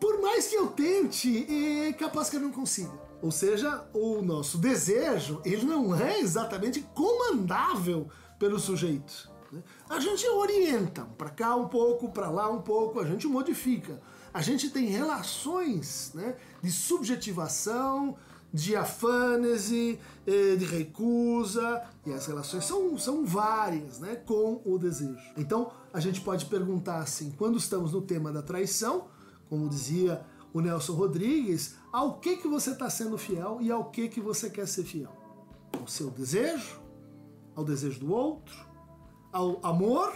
por 0.00 0.18
mais 0.22 0.46
que 0.46 0.54
eu 0.54 0.68
tente, 0.68 1.46
é 1.88 1.92
capaz 1.92 2.30
que 2.30 2.36
eu 2.36 2.40
não 2.40 2.50
consiga. 2.50 2.98
Ou 3.20 3.30
seja, 3.30 3.84
o 3.92 4.22
nosso 4.22 4.56
desejo, 4.56 5.42
ele 5.44 5.66
não 5.66 5.94
é 5.94 6.20
exatamente 6.20 6.80
comandável 6.94 8.08
pelo 8.38 8.58
sujeito. 8.58 9.30
Né? 9.52 9.62
A 9.90 10.00
gente 10.00 10.26
orienta 10.26 11.02
para 11.18 11.28
cá 11.28 11.54
um 11.54 11.68
pouco, 11.68 12.10
para 12.10 12.30
lá 12.30 12.48
um 12.48 12.62
pouco, 12.62 12.98
a 12.98 13.04
gente 13.04 13.26
modifica. 13.26 14.00
A 14.32 14.40
gente 14.40 14.70
tem 14.70 14.86
relações 14.86 16.12
né, 16.14 16.36
de 16.62 16.70
subjetivação, 16.70 18.16
de 18.52 18.74
afânese, 18.76 19.98
eh, 20.26 20.56
de 20.56 20.64
recusa, 20.64 21.82
e 22.04 22.12
as 22.12 22.26
relações 22.26 22.64
são, 22.64 22.98
são 22.98 23.24
várias 23.24 24.00
né, 24.00 24.16
com 24.16 24.60
o 24.64 24.78
desejo. 24.78 25.18
Então, 25.36 25.72
a 25.92 26.00
gente 26.00 26.20
pode 26.20 26.46
perguntar 26.46 26.98
assim, 26.98 27.32
quando 27.36 27.58
estamos 27.58 27.92
no 27.92 28.02
tema 28.02 28.32
da 28.32 28.42
traição, 28.42 29.08
como 29.48 29.68
dizia 29.68 30.24
o 30.52 30.60
Nelson 30.60 30.94
Rodrigues, 30.94 31.76
ao 31.92 32.18
que 32.18 32.36
que 32.36 32.48
você 32.48 32.70
está 32.70 32.90
sendo 32.90 33.16
fiel 33.16 33.58
e 33.60 33.70
ao 33.70 33.90
que 33.90 34.08
que 34.08 34.20
você 34.20 34.50
quer 34.50 34.66
ser 34.66 34.84
fiel? 34.84 35.12
Ao 35.78 35.86
seu 35.86 36.10
desejo, 36.10 36.80
ao 37.54 37.64
desejo 37.64 38.00
do 38.00 38.12
outro, 38.12 38.54
ao 39.32 39.64
amor, 39.64 40.12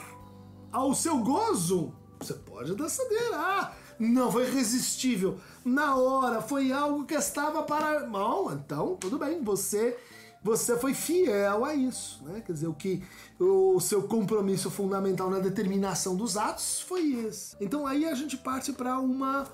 ao 0.73 0.95
seu 0.95 1.19
gozo. 1.19 1.93
Você 2.19 2.35
pode 2.35 2.75
decidir, 2.75 3.33
ah, 3.35 3.73
não 3.99 4.31
foi 4.31 4.47
irresistível. 4.47 5.39
Na 5.65 5.97
hora 5.97 6.43
foi 6.43 6.73
algo 6.73 7.05
que 7.05 7.15
estava 7.15 7.63
para. 7.63 8.01
Bom, 8.01 8.53
então 8.53 8.97
tudo 8.97 9.19
bem, 9.19 9.43
você 9.43 9.97
você 10.45 10.77
foi 10.77 10.93
fiel 10.93 11.65
a 11.65 11.75
isso, 11.75 12.23
né? 12.23 12.43
Quer 12.45 12.53
dizer, 12.53 12.67
o 12.67 12.75
que 12.75 13.03
o 13.41 13.81
seu 13.81 14.03
compromisso 14.03 14.71
fundamental 14.71 15.31
na 15.31 15.39
determinação 15.39 16.15
dos 16.15 16.37
atos 16.37 16.83
foi 16.83 17.13
esse. 17.27 17.57
Então 17.59 17.87
aí 17.87 18.05
a 18.05 18.15
gente 18.15 18.37
parte 18.37 18.71
para 18.71 18.99
uma 18.99 19.47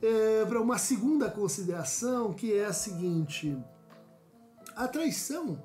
é, 0.00 0.44
para 0.46 0.60
uma 0.60 0.78
segunda 0.78 1.30
consideração 1.30 2.32
que 2.32 2.56
é 2.56 2.64
a 2.64 2.72
seguinte: 2.72 3.56
a 4.74 4.88
traição, 4.88 5.62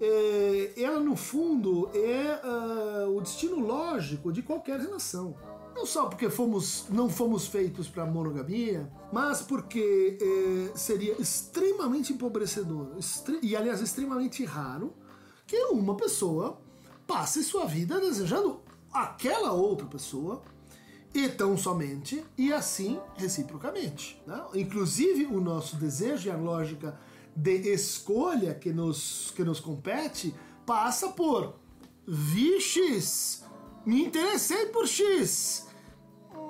é, 0.00 0.72
ela 0.76 0.98
no 0.98 1.14
fundo 1.14 1.88
é 1.94 2.40
uh, 2.44 3.16
o 3.16 3.20
destino 3.20 3.60
lógico 3.60 4.32
de 4.32 4.42
qualquer 4.42 4.80
relação. 4.80 5.34
Não 5.76 5.84
só 5.84 6.06
porque 6.06 6.30
fomos, 6.30 6.86
não 6.88 7.10
fomos 7.10 7.46
feitos 7.46 7.86
para 7.86 8.06
monogamia, 8.06 8.90
mas 9.12 9.42
porque 9.42 10.16
é, 10.18 10.76
seria 10.76 11.12
extremamente 11.20 12.14
empobrecedor 12.14 12.88
e, 13.42 13.54
aliás, 13.54 13.82
extremamente 13.82 14.42
raro 14.42 14.94
que 15.46 15.56
uma 15.66 15.94
pessoa 15.94 16.58
passe 17.06 17.44
sua 17.44 17.66
vida 17.66 18.00
desejando 18.00 18.62
aquela 18.90 19.52
outra 19.52 19.86
pessoa 19.86 20.42
e 21.12 21.28
tão 21.28 21.58
somente 21.58 22.24
e 22.38 22.54
assim 22.54 22.98
reciprocamente. 23.16 24.18
Né? 24.26 24.42
Inclusive, 24.54 25.26
o 25.26 25.42
nosso 25.42 25.76
desejo 25.76 26.28
e 26.28 26.30
a 26.30 26.36
lógica 26.38 26.98
de 27.36 27.70
escolha 27.70 28.54
que 28.54 28.72
nos, 28.72 29.30
que 29.36 29.44
nos 29.44 29.60
compete 29.60 30.34
passa 30.64 31.08
por 31.08 31.54
vi 32.08 32.60
X, 32.62 33.44
me 33.84 34.04
interessei 34.04 34.66
por 34.66 34.86
X, 34.86 35.65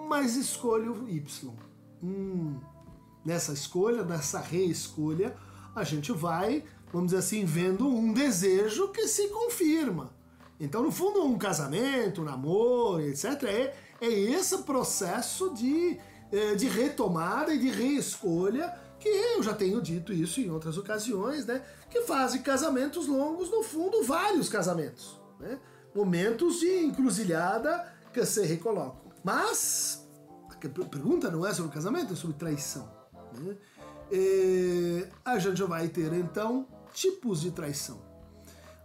mas 0.07 0.37
escolho 0.37 1.09
Y. 1.09 1.53
Hum, 2.03 2.61
nessa 3.25 3.53
escolha, 3.53 4.05
nessa 4.05 4.41
reescolha, 4.41 5.37
a 5.75 5.85
gente 5.85 6.13
vai, 6.13 6.65
vamos 6.93 7.09
dizer 7.09 7.19
assim, 7.19 7.45
vendo 7.45 7.89
um 7.89 8.13
desejo 8.13 8.89
que 8.89 9.07
se 9.09 9.29
confirma. 9.29 10.15
Então, 10.59 10.83
no 10.83 10.91
fundo, 10.91 11.25
um 11.25 11.37
casamento, 11.37 12.23
um 12.23 12.25
namoro, 12.25 13.03
etc., 13.03 13.43
é, 13.45 13.75
é 14.01 14.09
esse 14.09 14.59
processo 14.59 15.53
de, 15.53 15.99
é, 16.33 16.55
de 16.55 16.67
retomada 16.67 17.53
e 17.53 17.59
de 17.59 17.69
reescolha 17.69 18.75
que 18.99 19.09
eu 19.09 19.43
já 19.43 19.55
tenho 19.55 19.81
dito 19.83 20.13
isso 20.13 20.41
em 20.41 20.51
outras 20.51 20.79
ocasiões, 20.79 21.45
né? 21.45 21.63
Que 21.91 22.03
fazem 22.03 22.43
casamentos 22.43 23.07
longos, 23.07 23.51
no 23.51 23.63
fundo, 23.63 24.03
vários 24.03 24.49
casamentos. 24.49 25.21
Né? 25.39 25.59
Momentos 25.95 26.61
de 26.61 26.85
encruzilhada 26.85 27.93
que 28.13 28.25
se 28.25 28.45
recolocam. 28.47 29.06
Mas 29.27 30.09
a 30.53 30.85
pergunta 30.85 31.29
não 31.29 31.45
é 31.45 31.53
sobre 31.53 31.73
casamento, 31.73 32.13
é 32.13 32.17
sobre 32.17 32.37
traição. 32.37 32.89
Né? 33.37 33.57
E 34.13 35.05
a 35.25 35.37
gente 35.41 35.61
vai 35.65 35.89
ter 35.89 36.13
então 36.13 36.65
tipos 36.93 37.41
de 37.41 37.51
traição. 37.51 38.01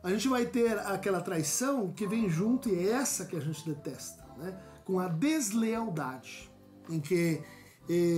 A 0.02 0.10
gente 0.10 0.28
vai 0.28 0.48
ter 0.48 0.80
aquela 0.80 1.22
traição 1.22 1.94
que 1.94 2.08
vem 2.08 2.28
junto, 2.28 2.70
e 2.70 2.88
é 2.88 2.92
essa 2.94 3.24
que 3.24 3.36
a 3.36 3.40
gente 3.40 3.64
detesta, 3.70 4.26
né? 4.36 4.60
com 4.84 5.00
a 5.00 5.08
deslealdade, 5.08 6.52
em 6.90 7.00
que 7.00 7.44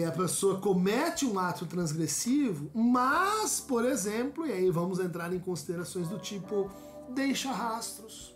a 0.08 0.12
pessoa 0.12 0.62
comete 0.62 1.26
um 1.26 1.38
ato 1.38 1.66
transgressivo, 1.66 2.72
mas, 2.74 3.60
por 3.60 3.84
exemplo, 3.84 4.46
e 4.48 4.54
aí 4.54 4.72
vamos 4.72 5.00
entrar 5.00 5.34
em 5.34 5.40
considerações 5.40 6.08
do 6.08 6.20
tipo 6.20 6.72
deixa 7.10 7.52
rastros, 7.52 8.34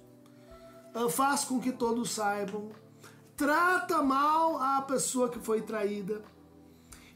faz 1.09 1.45
com 1.45 1.57
que 1.57 1.71
todos 1.71 2.11
saibam, 2.11 2.69
trata 3.37 4.01
mal 4.01 4.57
a 4.57 4.81
pessoa 4.81 5.29
que 5.29 5.39
foi 5.39 5.61
traída. 5.61 6.23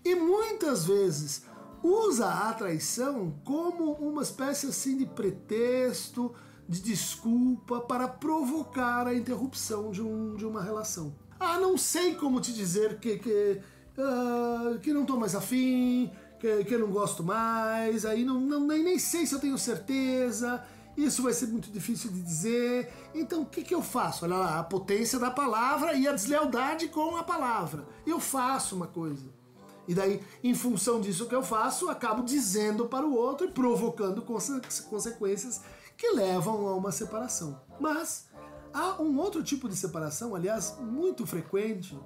E 0.05 0.15
muitas 0.15 0.85
vezes 0.85 1.43
usa 1.83 2.27
a 2.27 2.53
traição 2.53 3.33
como 3.43 3.93
uma 3.93 4.21
espécie 4.21 4.67
assim 4.67 4.97
de 4.97 5.07
pretexto, 5.07 6.33
de 6.69 6.79
desculpa 6.79 7.81
para 7.81 8.07
provocar 8.07 9.07
a 9.07 9.15
interrupção 9.15 9.91
de, 9.91 10.01
um, 10.01 10.35
de 10.35 10.45
uma 10.45 10.61
relação. 10.61 11.15
Ah, 11.39 11.59
não 11.59 11.75
sei 11.75 12.13
como 12.13 12.39
te 12.39 12.53
dizer 12.53 12.99
que, 12.99 13.17
que, 13.17 13.61
uh, 13.97 14.79
que 14.79 14.93
não 14.93 15.01
estou 15.01 15.19
mais 15.19 15.35
afim, 15.35 16.11
que, 16.39 16.63
que 16.65 16.77
não 16.77 16.91
gosto 16.91 17.23
mais, 17.23 18.05
aí 18.05 18.23
não, 18.23 18.39
não, 18.39 18.59
nem, 18.67 18.83
nem 18.83 18.99
sei 18.99 19.25
se 19.25 19.33
eu 19.33 19.39
tenho 19.39 19.57
certeza, 19.57 20.63
isso 20.95 21.23
vai 21.23 21.33
ser 21.33 21.47
muito 21.47 21.71
difícil 21.71 22.11
de 22.11 22.21
dizer. 22.21 22.91
Então 23.13 23.41
o 23.41 23.45
que, 23.45 23.63
que 23.63 23.73
eu 23.73 23.81
faço? 23.81 24.25
Olha 24.25 24.37
lá, 24.37 24.59
a 24.59 24.63
potência 24.63 25.17
da 25.17 25.31
palavra 25.31 25.93
e 25.93 26.07
a 26.07 26.11
deslealdade 26.11 26.87
com 26.87 27.15
a 27.15 27.23
palavra. 27.23 27.87
Eu 28.05 28.19
faço 28.19 28.75
uma 28.75 28.87
coisa. 28.87 29.41
E 29.87 29.93
daí, 29.93 30.21
em 30.43 30.53
função 30.53 31.01
disso 31.01 31.27
que 31.27 31.35
eu 31.35 31.43
faço, 31.43 31.89
acabo 31.89 32.23
dizendo 32.23 32.87
para 32.87 33.05
o 33.05 33.15
outro 33.15 33.47
e 33.47 33.51
provocando 33.51 34.21
consequências 34.21 35.61
que 35.97 36.11
levam 36.11 36.67
a 36.67 36.75
uma 36.75 36.91
separação. 36.91 37.59
Mas 37.79 38.29
há 38.73 39.01
um 39.01 39.17
outro 39.19 39.43
tipo 39.43 39.67
de 39.67 39.75
separação, 39.75 40.35
aliás, 40.35 40.77
muito 40.79 41.25
frequente, 41.25 41.97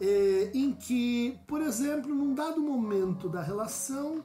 é, 0.00 0.50
em 0.52 0.72
que, 0.72 1.38
por 1.46 1.62
exemplo, 1.62 2.14
num 2.14 2.34
dado 2.34 2.60
momento 2.60 3.28
da 3.28 3.40
relação, 3.40 4.24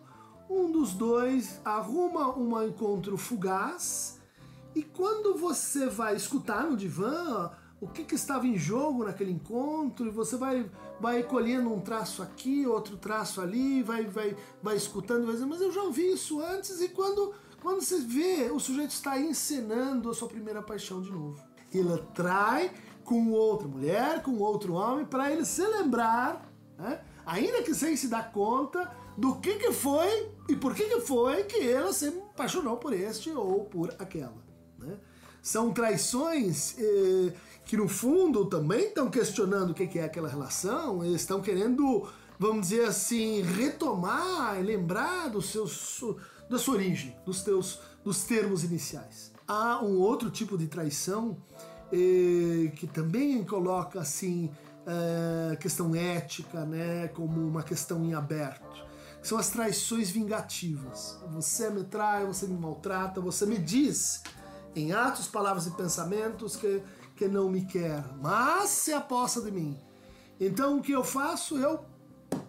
um 0.49 0.71
dos 0.71 0.93
dois 0.93 1.59
arruma 1.63 2.37
um 2.37 2.61
encontro 2.63 3.17
fugaz 3.17 4.19
e 4.77 4.83
quando 4.83 5.35
você 5.35 5.87
vai 5.87 6.15
escutar 6.15 6.63
no 6.63 6.77
divã 6.77 7.51
o 7.81 7.87
que, 7.87 8.03
que, 8.03 8.15
estava 8.15 8.47
em 8.47 8.57
jogo 8.57 9.03
naquele 9.03 9.31
encontro, 9.31 10.07
e 10.07 10.11
você 10.11 10.35
vai, 10.35 10.69
vai 10.99 11.21
colhendo 11.23 11.71
um 11.71 11.79
traço 11.79 12.23
aqui, 12.23 12.65
outro 12.65 12.97
traço 12.97 13.39
ali, 13.39 13.83
vai, 13.83 14.05
vai, 14.05 14.35
vai 14.61 14.75
escutando, 14.75 15.25
vai 15.25 15.35
mas 15.47 15.61
eu 15.61 15.71
já 15.71 15.83
ouvi 15.83 16.11
isso 16.11 16.41
antes, 16.41 16.81
e 16.81 16.89
quando, 16.89 17.33
quando 17.61 17.81
você 17.81 17.99
vê, 17.99 18.49
o 18.51 18.59
sujeito 18.59 18.91
está 18.91 19.19
encenando 19.19 20.09
a 20.09 20.13
sua 20.13 20.27
primeira 20.27 20.61
paixão 20.61 21.01
de 21.01 21.11
novo. 21.11 21.39
Ele 21.71 21.97
trai 22.15 22.71
com 23.03 23.31
outra 23.31 23.67
mulher, 23.67 24.23
com 24.23 24.37
outro 24.39 24.73
homem, 24.73 25.05
para 25.05 25.31
ele 25.31 25.45
se 25.45 25.65
lembrar 25.65 26.51
né, 26.77 27.01
ainda 27.25 27.61
que 27.61 27.73
sem 27.73 27.95
se 27.95 28.07
dar 28.07 28.31
conta 28.31 28.91
do 29.17 29.35
que, 29.35 29.55
que 29.55 29.71
foi 29.71 30.31
e 30.47 30.55
por 30.55 30.73
que, 30.73 30.85
que 30.85 31.01
foi 31.01 31.43
que 31.43 31.67
ela 31.69 31.91
se 31.91 32.07
apaixonou 32.07 32.77
por 32.77 32.93
este 32.93 33.31
ou 33.31 33.65
por 33.65 33.93
aquela. 33.99 34.37
Né? 34.79 34.97
São 35.41 35.71
traições 35.71 36.75
eh, 36.77 37.33
que, 37.65 37.77
no 37.77 37.87
fundo, 37.87 38.45
também 38.45 38.85
estão 38.87 39.09
questionando 39.09 39.71
o 39.71 39.73
que, 39.73 39.87
que 39.87 39.99
é 39.99 40.03
aquela 40.03 40.27
relação, 40.27 41.03
estão 41.05 41.41
querendo, 41.41 42.07
vamos 42.39 42.69
dizer 42.69 42.85
assim, 42.85 43.41
retomar, 43.41 44.59
lembrar 44.61 45.29
do 45.29 45.41
seu, 45.41 45.65
da 46.49 46.57
sua 46.57 46.75
origem, 46.75 47.15
dos, 47.25 47.43
teus, 47.43 47.79
dos 48.03 48.23
termos 48.23 48.63
iniciais. 48.63 49.31
Há 49.47 49.83
um 49.83 49.99
outro 49.99 50.29
tipo 50.29 50.57
de 50.57 50.67
traição 50.67 51.37
eh, 51.91 52.71
que 52.75 52.87
também 52.87 53.43
coloca 53.43 53.99
assim 53.99 54.51
é, 54.87 55.57
questão 55.57 55.93
ética, 55.93 56.63
né, 56.63 57.09
como 57.09 57.45
uma 57.45 57.61
questão 57.61 58.05
em 58.05 58.13
aberto. 58.13 58.86
São 59.27 59.37
as 59.37 59.49
traições 59.49 60.09
vingativas. 60.09 61.19
Você 61.31 61.69
me 61.69 61.83
trai, 61.83 62.25
você 62.25 62.47
me 62.47 62.57
maltrata, 62.57 63.19
você 63.19 63.45
me 63.45 63.57
diz 63.57 64.23
em 64.73 64.93
atos, 64.93 65.27
palavras 65.27 65.67
e 65.67 65.71
pensamentos 65.71 66.55
que, 66.55 66.81
que 67.13 67.27
não 67.27 67.49
me 67.49 67.65
quer, 67.65 68.05
mas 68.21 68.69
se 68.69 68.93
aposta 68.93 69.41
de 69.41 69.51
mim. 69.51 69.77
Então 70.39 70.77
o 70.77 70.81
que 70.81 70.93
eu 70.93 71.03
faço? 71.03 71.57
Eu 71.57 71.83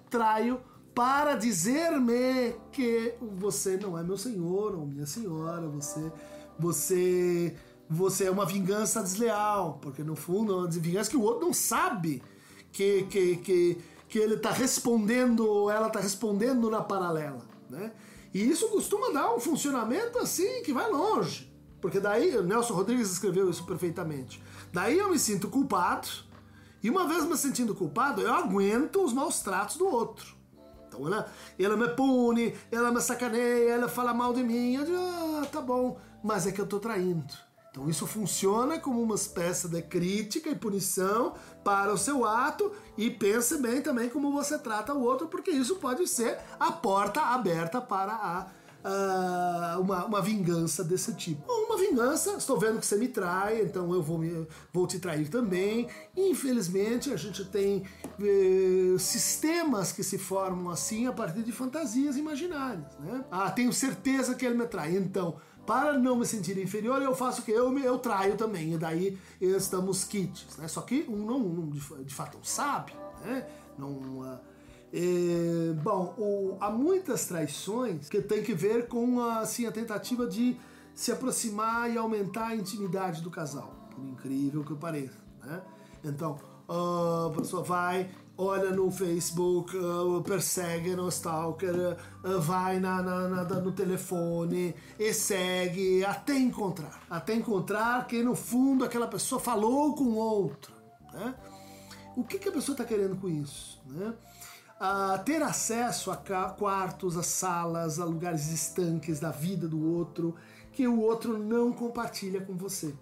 traio 0.09 0.61
para 0.95 1.35
dizer-me 1.35 2.55
que 2.71 3.13
você 3.21 3.77
não 3.77 3.99
é 3.99 4.05
meu 4.05 4.17
senhor 4.17 4.77
ou 4.77 4.87
minha 4.87 5.05
senhora, 5.05 5.67
você 5.67 6.13
você 6.57 7.57
você 7.91 8.27
é 8.27 8.31
uma 8.31 8.47
vingança 8.47 9.03
desleal, 9.03 9.81
porque 9.83 10.05
no 10.05 10.15
fundo 10.15 10.53
é 10.53 10.57
uma 10.59 10.69
vingança 10.69 11.11
que 11.11 11.17
o 11.17 11.23
outro 11.23 11.45
não 11.45 11.53
sabe 11.53 12.23
que, 12.71 13.03
que, 13.11 13.37
que, 13.39 13.79
que 14.09 14.19
ele 14.19 14.35
está 14.35 14.51
respondendo, 14.51 15.71
ela 15.71 15.89
está 15.89 16.01
respondendo 16.01 16.71
na 16.71 16.81
paralela, 16.81 17.43
né? 17.69 17.93
E 18.33 18.49
isso 18.49 18.69
costuma 18.69 19.11
dar 19.11 19.35
um 19.35 19.41
funcionamento 19.41 20.19
assim 20.19 20.63
que 20.63 20.73
vai 20.73 20.91
longe, 20.91 21.53
porque 21.81 22.01
daí, 22.01 22.37
o 22.37 22.43
Nelson 22.43 22.75
Rodrigues 22.75 23.11
escreveu 23.11 23.49
isso 23.49 23.65
perfeitamente. 23.65 24.43
Daí 24.73 24.99
eu 24.99 25.11
me 25.11 25.19
sinto 25.19 25.49
culpado, 25.49 26.09
e 26.83 26.89
uma 26.91 27.07
vez 27.07 27.25
me 27.25 27.37
sentindo 27.37 27.75
culpado, 27.75 28.21
eu 28.21 28.33
aguento 28.33 29.03
os 29.03 29.13
maus 29.13 29.41
tratos 29.41 29.77
do 29.77 29.87
outro. 29.87 30.37
Então 30.87 31.07
ela, 31.07 31.31
ela 31.59 31.77
me 31.77 31.89
pune, 31.89 32.55
ela 32.71 32.91
me 32.91 33.01
sacaneia, 33.01 33.73
ela 33.73 33.89
fala 33.89 34.15
mal 34.15 34.33
de 34.33 34.43
mim, 34.43 34.75
eu 34.75 34.85
digo, 34.85 34.99
ah, 34.99 35.47
tá 35.51 35.61
bom, 35.61 35.99
mas 36.23 36.47
é 36.47 36.53
que 36.53 36.61
eu 36.61 36.67
tô 36.67 36.79
traindo. 36.79 37.48
Então 37.79 37.89
isso 37.89 38.09
funciona 38.09 38.81
como 38.81 39.01
uma 39.01 39.15
espécie 39.15 39.69
de 39.69 39.81
crítica 39.81 40.51
e 40.51 40.57
punição 40.57 41.35
para 41.63 41.93
o 41.93 41.97
seu 41.97 42.25
ato 42.25 42.73
e 42.97 43.09
pense 43.09 43.57
bem 43.59 43.81
também 43.81 44.09
como 44.09 44.33
você 44.33 44.59
trata 44.59 44.93
o 44.93 45.01
outro, 45.01 45.29
porque 45.29 45.53
isso 45.53 45.77
pode 45.77 46.05
ser 46.09 46.39
a 46.59 46.73
porta 46.73 47.21
aberta 47.21 47.81
para 47.81 48.13
a 48.13 48.47
Uh, 48.79 49.81
uma, 49.81 50.05
uma 50.05 50.23
vingança 50.23 50.85
desse 50.85 51.13
tipo. 51.13 51.53
uma 51.53 51.77
vingança, 51.77 52.37
estou 52.37 52.57
vendo 52.57 52.79
que 52.79 52.87
você 52.87 52.97
me 52.97 53.09
trai, 53.09 53.61
então 53.61 53.93
eu 53.93 54.01
vou, 54.01 54.17
me, 54.17 54.47
vou 54.73 54.87
te 54.87 55.01
trair 55.01 55.29
também. 55.29 55.89
Infelizmente, 56.17 57.13
a 57.13 57.17
gente 57.17 57.45
tem 57.45 57.83
uh, 57.83 58.99
sistemas 58.99 59.91
que 59.91 60.05
se 60.05 60.17
formam 60.17 60.71
assim 60.71 61.09
a 61.09 61.13
partir 61.13 61.43
de 61.43 61.51
fantasias 61.51 62.17
imaginárias. 62.17 62.97
Né? 63.01 63.25
Ah, 63.33 63.51
tenho 63.51 63.73
certeza 63.73 64.37
que 64.37 64.47
ele 64.47 64.57
me 64.57 64.67
trai, 64.67 64.97
então 64.97 65.37
para 65.69 65.99
não 65.99 66.17
me 66.17 66.25
sentir 66.25 66.57
inferior, 66.57 67.03
eu 67.03 67.15
faço 67.15 67.43
o 67.43 67.45
que? 67.45 67.51
Eu, 67.51 67.79
eu 67.79 67.99
traio 67.99 68.39
também, 68.39 68.73
e 68.73 68.79
daí 68.79 69.19
estamos 69.39 70.03
kits, 70.03 70.57
né? 70.57 70.67
Só 70.67 70.81
que 70.81 71.05
um 71.07 71.27
não, 71.27 71.39
não 71.41 71.69
de, 71.69 72.15
fato 72.15 72.39
sabe, 72.43 72.95
né? 73.23 73.47
Não, 73.77 73.91
uh, 73.91 75.75
bom, 75.83 76.15
o, 76.17 76.57
há 76.59 76.71
muitas 76.71 77.27
traições 77.27 78.09
que 78.09 78.23
tem 78.23 78.43
que 78.43 78.55
ver 78.55 78.89
com 78.89 79.21
assim, 79.21 79.67
a 79.67 79.71
tentativa 79.71 80.27
de 80.27 80.59
se 80.95 81.13
aproximar 81.13 81.93
e 81.93 81.99
aumentar 81.99 82.47
a 82.47 82.57
intimidade 82.57 83.21
do 83.21 83.31
casal, 83.31 83.75
por 83.95 84.03
incrível 84.03 84.65
que 84.65 84.75
pareça, 84.75 85.19
né? 85.45 85.61
Então, 86.03 86.39
a 86.67 87.31
pessoa 87.37 87.63
vai 87.63 88.11
olha 88.39 88.71
no 88.71 88.89
Facebook, 88.89 89.77
uh, 89.77 90.23
persegue 90.23 90.95
no 90.95 91.09
stalker, 91.09 91.97
uh, 92.25 92.41
vai 92.41 92.79
na, 92.79 93.03
na, 93.03 93.29
na, 93.29 93.43
no 93.43 93.73
telefone 93.73 94.77
e 94.97 95.13
segue 95.13 96.05
até 96.05 96.39
encontrar. 96.39 97.03
Até 97.11 97.35
encontrar 97.35 98.07
que 98.07 98.23
no 98.23 98.37
fundo 98.37 98.85
aquela 98.85 99.09
pessoa 99.09 99.41
falou 99.41 99.93
com 99.97 100.15
outra. 100.15 100.73
Né? 101.13 101.35
O 102.17 102.23
que, 102.23 102.39
que 102.39 102.49
a 102.49 102.53
pessoa 102.53 102.75
está 102.75 102.85
querendo 102.85 103.17
com 103.17 103.29
isso? 103.29 103.83
Né? 103.87 104.15
Uh, 104.81 105.25
ter 105.25 105.43
acesso 105.43 106.13
a 106.13 106.17
quartos, 106.17 107.17
a 107.17 107.25
salas, 107.25 107.99
a 107.99 108.05
lugares 108.05 108.53
estanques 108.53 109.19
da 109.19 109.33
vida 109.33 109.67
do 109.67 109.85
outro 109.97 110.37
que 110.73 110.87
o 110.87 111.01
outro 111.01 111.37
não 111.37 111.73
compartilha 111.73 112.41
com 112.41 112.57
você. 112.57 112.95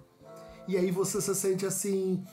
E 0.67 0.79
aí 0.79 0.91
você 0.91 1.21
se 1.21 1.35
sente 1.35 1.67
assim 1.67 2.25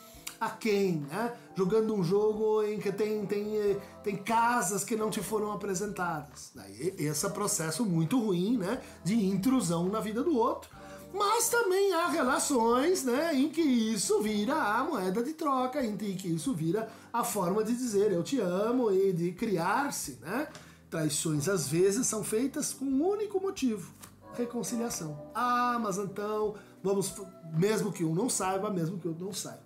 a 0.45 0.49
quem, 0.49 1.05
né? 1.09 1.33
Jogando 1.55 1.93
um 1.93 2.03
jogo 2.03 2.63
em 2.63 2.79
que 2.79 2.91
tem, 2.91 3.25
tem, 3.25 3.79
tem 4.03 4.15
casas 4.17 4.83
que 4.83 4.95
não 4.95 5.09
te 5.09 5.21
foram 5.21 5.51
apresentadas. 5.51 6.51
Daí, 6.55 6.95
esse 6.97 7.25
é 7.25 7.29
processo 7.29 7.85
muito 7.85 8.19
ruim, 8.19 8.57
né? 8.57 8.81
De 9.03 9.13
intrusão 9.25 9.87
na 9.89 9.99
vida 9.99 10.23
do 10.23 10.37
outro. 10.37 10.69
Mas 11.13 11.47
também 11.47 11.93
há 11.93 12.07
relações 12.07 13.03
né, 13.03 13.35
em 13.35 13.47
que 13.47 13.61
isso 13.61 14.19
vira 14.19 14.55
a 14.55 14.83
moeda 14.83 15.23
de 15.23 15.33
troca, 15.33 15.85
em 15.85 15.95
que 15.95 16.27
isso 16.27 16.55
vira 16.55 16.89
a 17.13 17.23
forma 17.23 17.63
de 17.63 17.75
dizer 17.75 18.11
eu 18.11 18.23
te 18.23 18.39
amo 18.39 18.91
e 18.91 19.13
de 19.13 19.31
criar-se. 19.31 20.17
Né? 20.19 20.47
Traições 20.89 21.47
às 21.47 21.67
vezes 21.67 22.07
são 22.07 22.23
feitas 22.23 22.73
com 22.73 22.85
um 22.85 23.07
único 23.07 23.39
motivo: 23.39 23.93
reconciliação. 24.33 25.31
Ah, 25.35 25.77
mas 25.79 25.99
então 25.99 26.55
vamos, 26.81 27.13
mesmo 27.55 27.91
que 27.91 28.03
um 28.03 28.15
não 28.15 28.27
saiba, 28.27 28.71
mesmo 28.71 28.97
que 28.97 29.07
outro 29.07 29.23
não 29.23 29.33
saiba. 29.33 29.61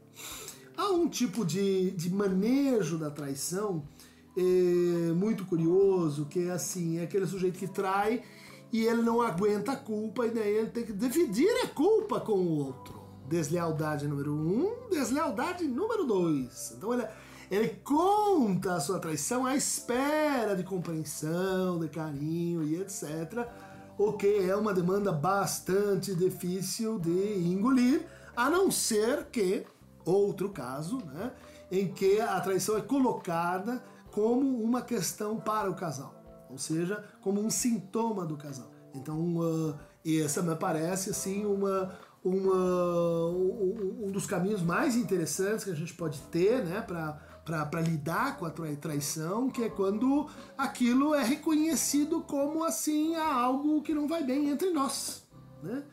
Há 0.78 0.92
um 0.92 1.10
tipo 1.10 1.44
de, 1.44 1.90
de 1.92 2.14
manejo 2.14 3.00
da 3.00 3.10
traição 3.10 3.84
é, 4.38 5.12
muito 5.12 5.44
curioso, 5.44 6.26
que 6.26 6.48
é 6.48 6.52
assim, 6.52 7.00
é 7.00 7.04
aquele 7.04 7.26
sujeito 7.26 7.58
que 7.58 7.68
trai 7.68 8.22
e 8.72 8.86
ele 8.86 9.02
não 9.02 9.20
aguenta 9.20 9.72
a 9.72 9.76
culpa 9.76 10.28
e 10.28 10.30
daí 10.30 10.56
ele 10.56 10.70
tem 10.70 10.86
que 10.86 10.94
dividir 10.94 11.50
a 11.64 11.68
culpa 11.70 12.20
com 12.20 12.34
o 12.34 12.60
outro. 12.60 13.02
Deslealdade 13.28 14.08
número 14.08 14.32
um, 14.32 14.88
deslealdade 14.92 15.64
número 15.64 16.06
dois. 16.06 16.76
Então 16.78 16.94
ele, 16.94 17.08
ele 17.50 17.70
conta 17.84 18.76
a 18.76 18.80
sua 18.80 19.00
traição 19.00 19.48
à 19.48 19.56
espera 19.56 20.56
de 20.56 20.64
compreensão, 20.64 21.80
de 21.80 21.88
carinho 21.90 22.62
e 22.64 22.80
etc. 22.80 23.48
O 23.98 24.14
que 24.14 24.48
é 24.48 24.56
uma 24.56 24.76
demanda 24.76 25.12
bastante 25.12 26.14
difícil 26.14 27.00
de 27.00 27.40
engolir, 27.40 28.06
a 28.36 28.48
não 28.48 28.70
ser 28.70 29.26
que 29.32 29.66
outro 30.12 30.50
caso, 30.50 30.98
né, 30.98 31.32
em 31.72 31.88
que 31.88 32.20
a 32.20 32.40
traição 32.40 32.78
é 32.78 32.82
colocada 32.82 33.84
como 34.12 34.62
uma 34.64 34.82
questão 34.82 35.40
para 35.40 35.70
o 35.70 35.76
casal, 35.76 36.16
ou 36.50 36.58
seja, 36.58 37.04
como 37.22 37.42
um 37.42 37.50
sintoma 37.50 38.26
do 38.26 38.38
casal. 38.38 38.72
Então, 38.96 39.38
uh, 39.38 39.76
essa 40.06 40.42
me 40.42 40.56
parece 40.56 41.10
assim 41.10 41.46
uma, 41.46 41.94
uma, 42.24 43.30
um, 43.30 44.10
dos 44.12 44.26
caminhos 44.26 44.62
mais 44.62 44.96
interessantes 44.96 45.64
que 45.64 45.72
a 45.72 45.76
gente 45.76 45.94
pode 45.94 46.20
ter, 46.32 46.64
né, 46.64 46.82
para 46.82 47.82
lidar 47.82 48.38
com 48.38 48.46
a 48.46 48.52
traição, 48.52 49.50
que 49.50 49.64
é 49.64 49.70
quando 49.70 50.28
aquilo 50.58 51.14
é 51.14 51.24
reconhecido 51.24 52.22
como 52.22 52.64
assim 52.64 53.16
algo 53.16 53.82
que 53.82 53.94
não 53.94 54.08
vai 54.08 54.24
bem 54.24 54.50
entre 54.50 54.72
nós, 54.72 55.28
né? 55.62 55.84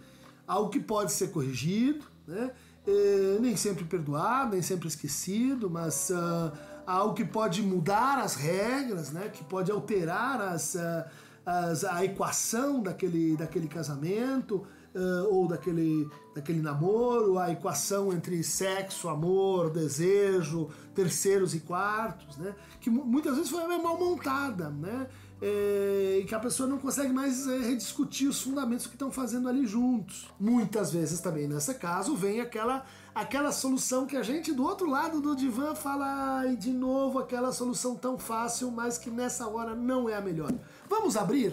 Algo 0.46 0.68
que 0.70 0.80
pode 0.80 1.12
ser 1.12 1.28
corrigido, 1.28 2.04
né? 2.26 2.52
É, 2.86 3.38
nem 3.40 3.56
sempre 3.56 3.84
perdoado, 3.84 4.52
nem 4.52 4.62
sempre 4.62 4.88
esquecido, 4.88 5.70
mas 5.70 6.10
uh, 6.10 6.52
algo 6.86 7.14
que 7.14 7.24
pode 7.24 7.62
mudar 7.62 8.18
as 8.18 8.34
regras, 8.34 9.10
né? 9.10 9.30
que 9.32 9.42
pode 9.44 9.70
alterar 9.70 10.40
as, 10.40 10.74
uh, 10.74 11.04
as, 11.46 11.84
a 11.84 12.04
equação 12.04 12.82
daquele, 12.82 13.36
daquele 13.36 13.68
casamento 13.68 14.66
uh, 14.94 15.34
ou 15.34 15.48
daquele, 15.48 16.08
daquele 16.34 16.60
namoro, 16.60 17.38
a 17.38 17.50
equação 17.50 18.12
entre 18.12 18.42
sexo, 18.42 19.08
amor, 19.08 19.70
desejo, 19.70 20.68
terceiros 20.94 21.54
e 21.54 21.60
quartos, 21.60 22.36
né? 22.36 22.54
que 22.80 22.90
muitas 22.90 23.36
vezes 23.36 23.50
foi 23.50 23.66
mal 23.78 23.98
montada. 23.98 24.68
Né? 24.68 25.06
É, 25.46 26.20
e 26.20 26.24
que 26.24 26.34
a 26.34 26.40
pessoa 26.40 26.66
não 26.66 26.78
consegue 26.78 27.12
mais 27.12 27.46
é, 27.46 27.58
rediscutir 27.58 28.26
os 28.26 28.40
fundamentos 28.40 28.86
que 28.86 28.94
estão 28.94 29.12
fazendo 29.12 29.46
ali 29.46 29.66
juntos. 29.66 30.32
Muitas 30.40 30.90
vezes 30.90 31.20
também, 31.20 31.46
nesse 31.46 31.74
caso, 31.74 32.16
vem 32.16 32.40
aquela, 32.40 32.86
aquela 33.14 33.52
solução 33.52 34.06
que 34.06 34.16
a 34.16 34.22
gente 34.22 34.54
do 34.54 34.64
outro 34.64 34.88
lado 34.88 35.20
do 35.20 35.36
divã 35.36 35.74
fala, 35.74 36.38
ai, 36.38 36.56
de 36.56 36.70
novo 36.72 37.18
aquela 37.18 37.52
solução 37.52 37.94
tão 37.94 38.18
fácil, 38.18 38.70
mas 38.70 38.96
que 38.96 39.10
nessa 39.10 39.46
hora 39.46 39.74
não 39.74 40.08
é 40.08 40.14
a 40.14 40.20
melhor. 40.22 40.50
Vamos 40.88 41.14
abrir? 41.14 41.52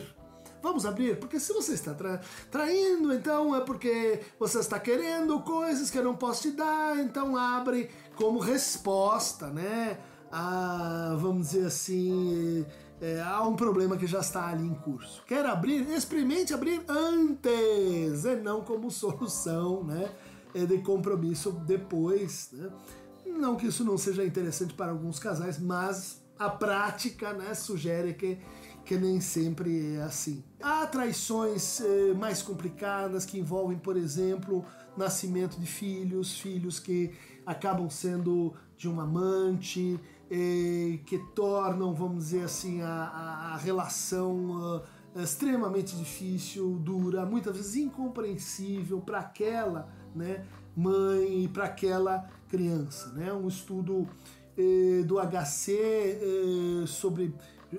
Vamos 0.64 0.86
abrir? 0.86 1.20
Porque 1.20 1.38
se 1.38 1.52
você 1.52 1.74
está 1.74 1.94
tra 1.94 2.22
traindo, 2.50 3.14
então 3.14 3.54
é 3.54 3.60
porque 3.60 4.22
você 4.40 4.60
está 4.60 4.80
querendo 4.80 5.42
coisas 5.42 5.90
que 5.90 5.98
eu 5.98 6.04
não 6.04 6.16
posso 6.16 6.44
te 6.44 6.52
dar, 6.52 6.98
então 6.98 7.36
abre 7.36 7.90
como 8.16 8.40
resposta, 8.40 9.48
né? 9.48 9.98
a 10.32 11.16
vamos 11.20 11.50
dizer 11.50 11.68
assim, 11.68 12.66
é, 13.02 13.20
há 13.20 13.42
um 13.42 13.56
problema 13.56 13.98
que 13.98 14.06
já 14.06 14.20
está 14.20 14.48
ali 14.50 14.64
em 14.64 14.76
curso. 14.76 15.24
Quer 15.26 15.44
abrir? 15.48 15.90
Experimente 15.90 16.54
abrir 16.54 16.84
antes, 16.88 18.24
e 18.24 18.36
não 18.36 18.62
como 18.62 18.92
solução, 18.92 19.84
né? 19.84 20.12
É, 20.54 20.66
de 20.66 20.78
compromisso 20.80 21.52
depois, 21.52 22.50
né? 22.54 22.70
Não 23.26 23.56
que 23.56 23.68
isso 23.68 23.84
não 23.84 23.98
seja 23.98 24.24
interessante 24.24 24.74
para 24.74 24.92
alguns 24.92 25.18
casais, 25.18 25.58
mas 25.58 26.22
a 26.38 26.50
prática 26.50 27.34
né, 27.34 27.54
sugere 27.54 28.14
que, 28.14 28.38
que 28.84 28.98
nem 28.98 29.22
sempre 29.22 29.96
é 29.96 30.02
assim. 30.02 30.44
Há 30.62 30.86
traições 30.88 31.80
eh, 31.82 32.14
mais 32.14 32.42
complicadas 32.42 33.26
que 33.26 33.40
envolvem, 33.40 33.78
por 33.78 33.96
exemplo, 33.96 34.66
nascimento 34.98 35.60
de 35.60 35.68
filhos, 35.68 36.40
filhos 36.40 36.80
que 36.80 37.14
acabam 37.46 37.90
sendo 37.90 38.54
de 38.76 38.90
um 38.90 39.00
amante, 39.00 40.00
que 41.06 41.18
tornam, 41.36 41.94
vamos 41.94 42.26
dizer 42.26 42.44
assim, 42.44 42.82
a, 42.82 43.52
a 43.54 43.58
relação 43.58 44.78
uh, 44.78 44.82
extremamente 45.22 45.96
difícil, 45.98 46.78
dura, 46.80 47.26
muitas 47.26 47.56
vezes 47.58 47.76
incompreensível 47.76 49.02
para 49.02 49.20
aquela 49.20 49.90
né, 50.16 50.46
mãe 50.76 51.44
e 51.44 51.48
para 51.48 51.66
aquela 51.66 52.30
criança. 52.48 53.12
Né? 53.12 53.32
Um 53.34 53.48
estudo 53.48 54.08
eh, 54.58 55.04
do 55.04 55.18
HC 55.20 55.72
eh, 55.72 56.88
sobre 56.88 57.34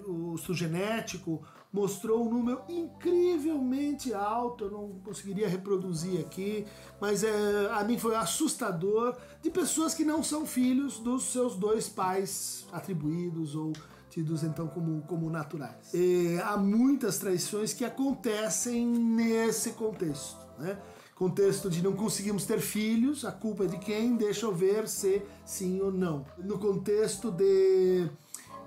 o 0.07 0.35
estudo 0.35 0.57
genético 0.57 1.43
mostrou 1.73 2.27
um 2.27 2.31
número 2.31 2.63
incrivelmente 2.69 4.13
alto, 4.13 4.65
eu 4.65 4.71
não 4.71 4.89
conseguiria 5.03 5.49
reproduzir 5.49 6.21
aqui, 6.21 6.67
mas 7.01 7.25
é, 7.25 7.71
a 7.73 7.83
mim 7.83 7.99
foi 7.99 8.15
assustador, 8.15 9.17
de 9.41 9.51
pessoas 9.51 9.95
que 9.95 10.05
não 10.05 10.23
são 10.23 10.45
filhos 10.45 10.99
dos 10.99 11.33
seus 11.33 11.57
dois 11.57 11.89
pais 11.89 12.67
atribuídos 12.71 13.57
ou 13.57 13.73
tidos 14.11 14.43
então 14.43 14.69
como, 14.69 15.01
como 15.03 15.31
naturais. 15.31 15.95
E 15.95 16.39
há 16.45 16.59
muitas 16.59 17.19
traições 17.19 17.73
que 17.73 17.85
acontecem 17.85 18.87
nesse 18.87 19.71
contexto, 19.71 20.47
né? 20.59 20.79
Contexto 21.15 21.71
de 21.71 21.83
não 21.83 21.93
conseguimos 21.93 22.45
ter 22.45 22.59
filhos, 22.59 23.25
a 23.25 23.31
culpa 23.31 23.65
é 23.65 23.67
de 23.69 23.79
quem? 23.79 24.17
Deixa 24.17 24.45
eu 24.45 24.53
ver 24.53 24.89
se 24.89 25.23
sim 25.45 25.81
ou 25.81 25.93
não. 25.93 26.27
No 26.37 26.59
contexto 26.59 27.31
de 27.31 28.11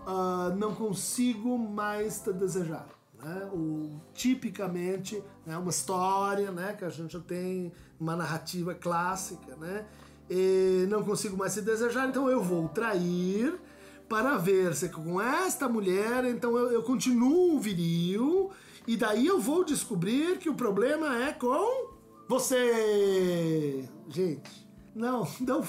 uh, 0.08 0.56
não 0.56 0.74
consigo 0.74 1.58
mais 1.58 2.20
te 2.20 2.32
desejar. 2.32 2.95
Né? 3.26 3.50
O, 3.52 4.00
tipicamente, 4.14 5.22
né, 5.48 5.58
uma 5.58 5.72
história 5.72 6.52
né, 6.52 6.76
que 6.78 6.86
a 6.86 6.90
gente 6.90 7.20
tem, 7.22 7.72
uma 8.00 8.16
narrativa 8.16 8.76
clássica, 8.76 9.56
né? 9.56 9.84
E 10.30 10.86
não 10.90 11.04
consigo 11.04 11.36
mais 11.36 11.56
te 11.56 11.62
desejar, 11.62 12.08
então 12.08 12.30
eu 12.30 12.44
vou 12.44 12.70
trair 12.70 13.60
para 14.08 14.38
ver 14.38 14.76
se 14.76 14.90
com 14.90 15.20
esta 15.20 15.68
mulher, 15.68 16.24
então 16.26 16.56
eu, 16.56 16.72
eu 16.72 16.84
continuo 16.84 17.60
viril, 17.60 18.52
e 18.88 18.96
daí 18.96 19.26
eu 19.26 19.40
vou 19.40 19.64
descobrir 19.64 20.38
que 20.38 20.48
o 20.48 20.54
problema 20.54 21.24
é 21.24 21.34
com 21.34 21.96
você, 22.28 23.90
gente, 24.08 24.68
não, 24.96 25.28
não 25.42 25.64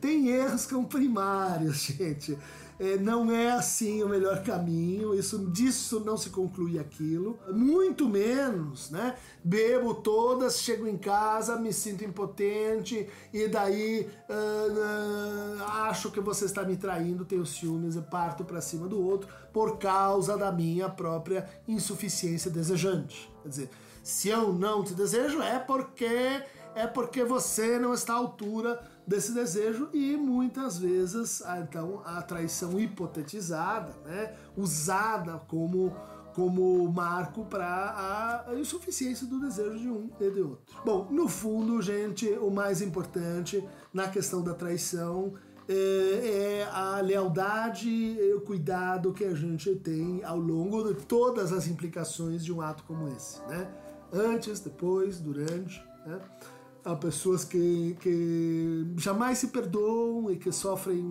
tem 0.00 0.26
erros 0.28 0.62
são 0.62 0.84
primários, 0.84 1.84
gente. 1.86 2.36
É, 2.78 2.98
não 2.98 3.30
é 3.30 3.52
assim 3.52 4.02
o 4.02 4.08
melhor 4.08 4.42
caminho, 4.42 5.14
isso 5.14 5.50
disso 5.50 6.00
não 6.00 6.16
se 6.16 6.28
conclui 6.28 6.78
aquilo. 6.78 7.38
Muito 7.50 8.06
menos, 8.06 8.90
né? 8.90 9.16
Bebo 9.42 9.94
todas, 9.94 10.58
chego 10.60 10.86
em 10.86 10.98
casa, 10.98 11.56
me 11.56 11.72
sinto 11.72 12.04
impotente 12.04 13.08
e 13.32 13.48
daí 13.48 14.08
uh, 14.28 15.58
uh, 15.58 15.64
acho 15.84 16.10
que 16.10 16.20
você 16.20 16.44
está 16.44 16.64
me 16.64 16.76
traindo, 16.76 17.24
tenho 17.24 17.46
ciúmes 17.46 17.96
e 17.96 18.02
parto 18.02 18.44
para 18.44 18.60
cima 18.60 18.86
do 18.86 19.02
outro 19.02 19.28
por 19.52 19.78
causa 19.78 20.36
da 20.36 20.52
minha 20.52 20.88
própria 20.88 21.48
insuficiência 21.66 22.50
desejante. 22.50 23.30
Quer 23.42 23.48
dizer, 23.48 23.70
se 24.02 24.28
eu 24.28 24.52
não 24.52 24.84
te 24.84 24.92
desejo 24.92 25.40
é 25.40 25.58
porque 25.58 26.42
é 26.74 26.86
porque 26.86 27.24
você 27.24 27.78
não 27.78 27.94
está 27.94 28.12
à 28.12 28.16
altura 28.16 28.78
desse 29.06 29.32
desejo 29.32 29.88
e 29.92 30.16
muitas 30.16 30.78
vezes 30.78 31.42
então 31.62 32.02
a 32.04 32.20
traição 32.22 32.78
hipotetizada, 32.78 33.94
né, 34.04 34.34
usada 34.56 35.38
como 35.46 35.94
como 36.34 36.86
marco 36.92 37.46
para 37.46 38.44
a 38.46 38.54
insuficiência 38.56 39.26
do 39.26 39.40
desejo 39.40 39.78
de 39.78 39.88
um 39.88 40.10
e 40.20 40.30
de 40.30 40.42
outro. 40.42 40.60
Bom, 40.84 41.08
no 41.10 41.26
fundo, 41.26 41.80
gente, 41.80 42.28
o 42.28 42.50
mais 42.50 42.82
importante 42.82 43.66
na 43.90 44.06
questão 44.08 44.42
da 44.42 44.52
traição 44.52 45.32
é, 45.66 46.60
é 46.60 46.68
a 46.70 47.00
lealdade 47.00 47.88
e 47.88 48.34
o 48.34 48.42
cuidado 48.42 49.14
que 49.14 49.24
a 49.24 49.34
gente 49.34 49.74
tem 49.76 50.22
ao 50.24 50.38
longo 50.38 50.92
de 50.92 51.06
todas 51.06 51.54
as 51.54 51.66
implicações 51.66 52.44
de 52.44 52.52
um 52.52 52.60
ato 52.60 52.84
como 52.84 53.08
esse, 53.08 53.40
né? 53.46 53.66
Antes, 54.12 54.60
depois, 54.60 55.18
durante, 55.18 55.82
né? 56.04 56.20
Há 56.86 56.94
pessoas 56.94 57.44
que, 57.44 57.96
que 57.98 58.86
jamais 58.96 59.38
se 59.38 59.48
perdoam 59.48 60.30
e 60.30 60.36
que 60.36 60.52
sofrem, 60.52 61.02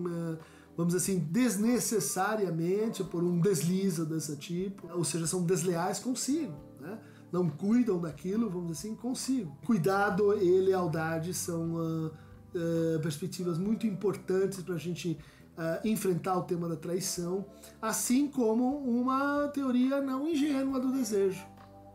vamos 0.74 0.94
dizer 0.94 1.12
assim, 1.12 1.18
desnecessariamente 1.18 3.04
por 3.04 3.22
um 3.22 3.38
deslize 3.38 4.02
desse 4.06 4.38
tipo, 4.38 4.88
ou 4.90 5.04
seja, 5.04 5.26
são 5.26 5.44
desleais 5.44 5.98
consigo, 5.98 6.54
né? 6.80 6.98
não 7.32 7.48
cuidam 7.48 8.00
daquilo, 8.00 8.48
vamos 8.48 8.72
dizer 8.72 8.88
assim, 8.88 8.96
consigo. 8.96 9.56
Cuidado 9.66 10.36
e 10.42 10.60
lealdade 10.60 11.34
são 11.34 11.74
uh, 11.74 12.06
uh, 12.06 13.00
perspectivas 13.02 13.58
muito 13.58 13.86
importantes 13.86 14.62
para 14.62 14.74
a 14.74 14.78
gente 14.78 15.18
uh, 15.56 15.86
enfrentar 15.86 16.38
o 16.38 16.42
tema 16.42 16.68
da 16.68 16.76
traição, 16.76 17.44
assim 17.80 18.28
como 18.28 18.78
uma 18.78 19.48
teoria 19.48 20.00
não 20.00 20.26
ingênua 20.26 20.80
do 20.80 20.92
desejo. 20.92 21.44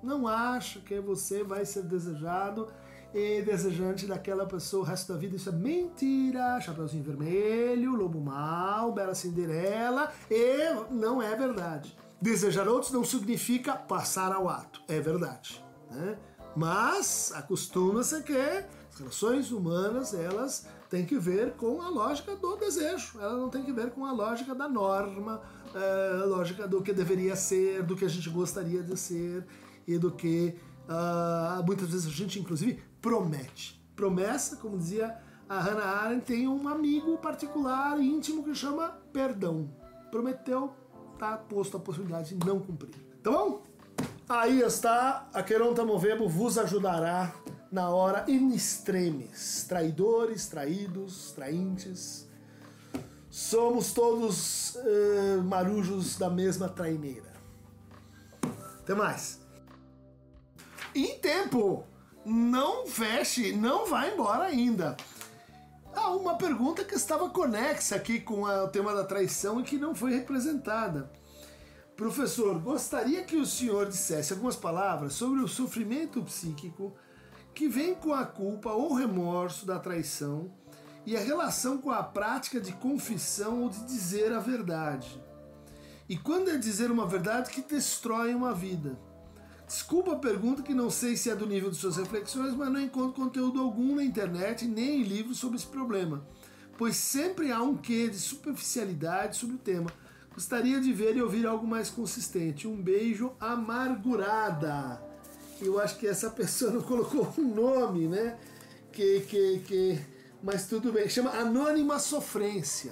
Não 0.03 0.27
acha 0.27 0.79
que 0.79 0.99
você 0.99 1.43
vai 1.43 1.65
ser 1.65 1.83
desejado 1.83 2.67
e 3.13 3.41
desejante 3.41 4.05
daquela 4.05 4.45
pessoa 4.45 4.83
o 4.83 4.85
resto 4.85 5.11
da 5.13 5.19
vida. 5.19 5.35
Isso 5.35 5.49
é 5.49 5.51
mentira. 5.51 6.59
Chapeuzinho 6.61 7.03
Vermelho, 7.03 7.95
Lobo 7.95 8.21
Mal, 8.21 8.91
Bela 8.93 9.13
Cinderela. 9.13 10.11
E 10.29 10.93
não 10.93 11.21
é 11.21 11.35
verdade. 11.35 11.95
Desejar 12.21 12.67
outros 12.67 12.91
não 12.91 13.03
significa 13.03 13.75
passar 13.75 14.31
ao 14.31 14.47
ato. 14.47 14.81
É 14.87 14.99
verdade. 14.99 15.63
Né? 15.89 16.17
Mas 16.55 17.31
acostuma-se 17.35 18.21
que 18.23 18.37
as 18.37 18.99
relações 18.99 19.51
humanas 19.51 20.13
elas 20.13 20.67
têm 20.89 21.05
que 21.05 21.17
ver 21.17 21.53
com 21.53 21.81
a 21.81 21.89
lógica 21.89 22.35
do 22.35 22.55
desejo. 22.57 23.19
Ela 23.19 23.37
não 23.37 23.49
tem 23.49 23.63
que 23.63 23.71
ver 23.71 23.91
com 23.91 24.05
a 24.05 24.11
lógica 24.11 24.53
da 24.53 24.67
norma, 24.67 25.41
eh, 25.73 26.19
a 26.21 26.25
lógica 26.25 26.67
do 26.67 26.81
que 26.81 26.91
deveria 26.91 27.35
ser, 27.35 27.83
do 27.83 27.95
que 27.95 28.03
a 28.03 28.09
gente 28.09 28.29
gostaria 28.29 28.83
de 28.83 28.97
ser 28.97 29.45
e 29.87 29.97
do 29.97 30.11
que 30.11 30.55
uh, 30.87 31.65
muitas 31.65 31.89
vezes 31.89 32.07
a 32.07 32.09
gente, 32.09 32.39
inclusive, 32.39 32.81
promete. 33.01 33.81
Promessa, 33.95 34.55
como 34.55 34.77
dizia 34.77 35.17
a 35.47 35.59
Hannah 35.59 36.03
Arendt, 36.03 36.25
tem 36.25 36.47
um 36.47 36.67
amigo 36.67 37.17
particular 37.17 37.99
íntimo 37.99 38.43
que 38.43 38.55
chama 38.55 38.97
perdão. 39.11 39.69
Prometeu, 40.09 40.73
está 41.13 41.37
posto 41.37 41.77
a 41.77 41.79
possibilidade 41.79 42.35
de 42.35 42.45
não 42.47 42.59
cumprir. 42.59 42.95
Tá 43.21 43.31
bom? 43.31 43.63
Aí 44.27 44.61
está, 44.61 45.27
a 45.33 45.43
Queronta 45.43 45.83
Movebo 45.83 46.27
vos 46.27 46.57
ajudará 46.57 47.33
na 47.69 47.89
hora 47.89 48.23
in 48.29 48.53
extremis. 48.53 49.65
Traidores, 49.67 50.47
traídos, 50.47 51.31
traintes. 51.33 52.29
Somos 53.29 53.91
todos 53.91 54.75
uh, 54.75 55.43
marujos 55.43 56.17
da 56.17 56.29
mesma 56.29 56.69
traineira. 56.69 57.31
Até 58.79 58.95
mais. 58.95 59.40
Em 60.93 61.17
tempo! 61.19 61.85
Não 62.25 62.85
feche, 62.85 63.53
não 63.53 63.87
vá 63.87 64.07
embora 64.07 64.43
ainda. 64.43 64.95
Há 65.95 66.09
uma 66.11 66.35
pergunta 66.35 66.83
que 66.83 66.95
estava 66.95 67.29
conexa 67.29 67.95
aqui 67.95 68.19
com 68.19 68.43
o 68.43 68.67
tema 68.67 68.93
da 68.93 69.03
traição 69.03 69.59
e 69.59 69.63
que 69.63 69.77
não 69.77 69.95
foi 69.95 70.11
representada. 70.13 71.11
Professor, 71.95 72.59
gostaria 72.59 73.23
que 73.23 73.37
o 73.37 73.45
senhor 73.45 73.87
dissesse 73.87 74.33
algumas 74.33 74.55
palavras 74.55 75.13
sobre 75.13 75.39
o 75.39 75.47
sofrimento 75.47 76.21
psíquico 76.23 76.93
que 77.53 77.67
vem 77.67 77.95
com 77.95 78.13
a 78.13 78.25
culpa 78.25 78.71
ou 78.71 78.93
remorso 78.93 79.65
da 79.65 79.79
traição 79.79 80.51
e 81.05 81.15
a 81.15 81.19
relação 81.19 81.77
com 81.77 81.91
a 81.91 82.03
prática 82.03 82.59
de 82.59 82.73
confissão 82.73 83.63
ou 83.63 83.69
de 83.69 83.83
dizer 83.85 84.31
a 84.31 84.39
verdade. 84.39 85.21
E 86.07 86.17
quando 86.17 86.49
é 86.49 86.57
dizer 86.57 86.91
uma 86.91 87.07
verdade 87.07 87.49
que 87.51 87.61
destrói 87.61 88.33
uma 88.33 88.53
vida. 88.53 88.97
Desculpa 89.71 90.11
a 90.11 90.17
pergunta 90.17 90.61
que 90.61 90.73
não 90.73 90.89
sei 90.89 91.15
se 91.15 91.29
é 91.29 91.35
do 91.35 91.47
nível 91.47 91.71
de 91.71 91.77
suas 91.77 91.95
reflexões, 91.95 92.53
mas 92.53 92.69
não 92.69 92.77
encontro 92.77 93.13
conteúdo 93.13 93.61
algum 93.61 93.95
na 93.95 94.03
internet 94.03 94.65
nem 94.65 94.99
em 94.99 95.03
livros 95.03 95.37
sobre 95.37 95.55
esse 95.55 95.65
problema, 95.65 96.27
pois 96.77 96.97
sempre 96.97 97.53
há 97.53 97.61
um 97.63 97.77
quê 97.77 98.09
de 98.09 98.19
superficialidade 98.19 99.37
sobre 99.37 99.55
o 99.55 99.59
tema. 99.59 99.89
Gostaria 100.33 100.81
de 100.81 100.91
ver 100.91 101.15
e 101.15 101.21
ouvir 101.21 101.47
algo 101.47 101.65
mais 101.65 101.89
consistente. 101.89 102.67
Um 102.67 102.75
beijo 102.75 103.31
amargurada. 103.39 105.01
Eu 105.61 105.79
acho 105.79 105.97
que 105.97 106.05
essa 106.05 106.29
pessoa 106.29 106.71
não 106.71 106.81
colocou 106.81 107.33
um 107.37 107.55
nome, 107.55 108.09
né? 108.09 108.37
Que, 108.91 109.21
que, 109.21 109.59
que... 109.59 110.01
Mas 110.43 110.67
tudo 110.67 110.91
bem. 110.91 111.07
Chama 111.07 111.29
Anônima 111.31 111.97
Sofrência. 111.97 112.91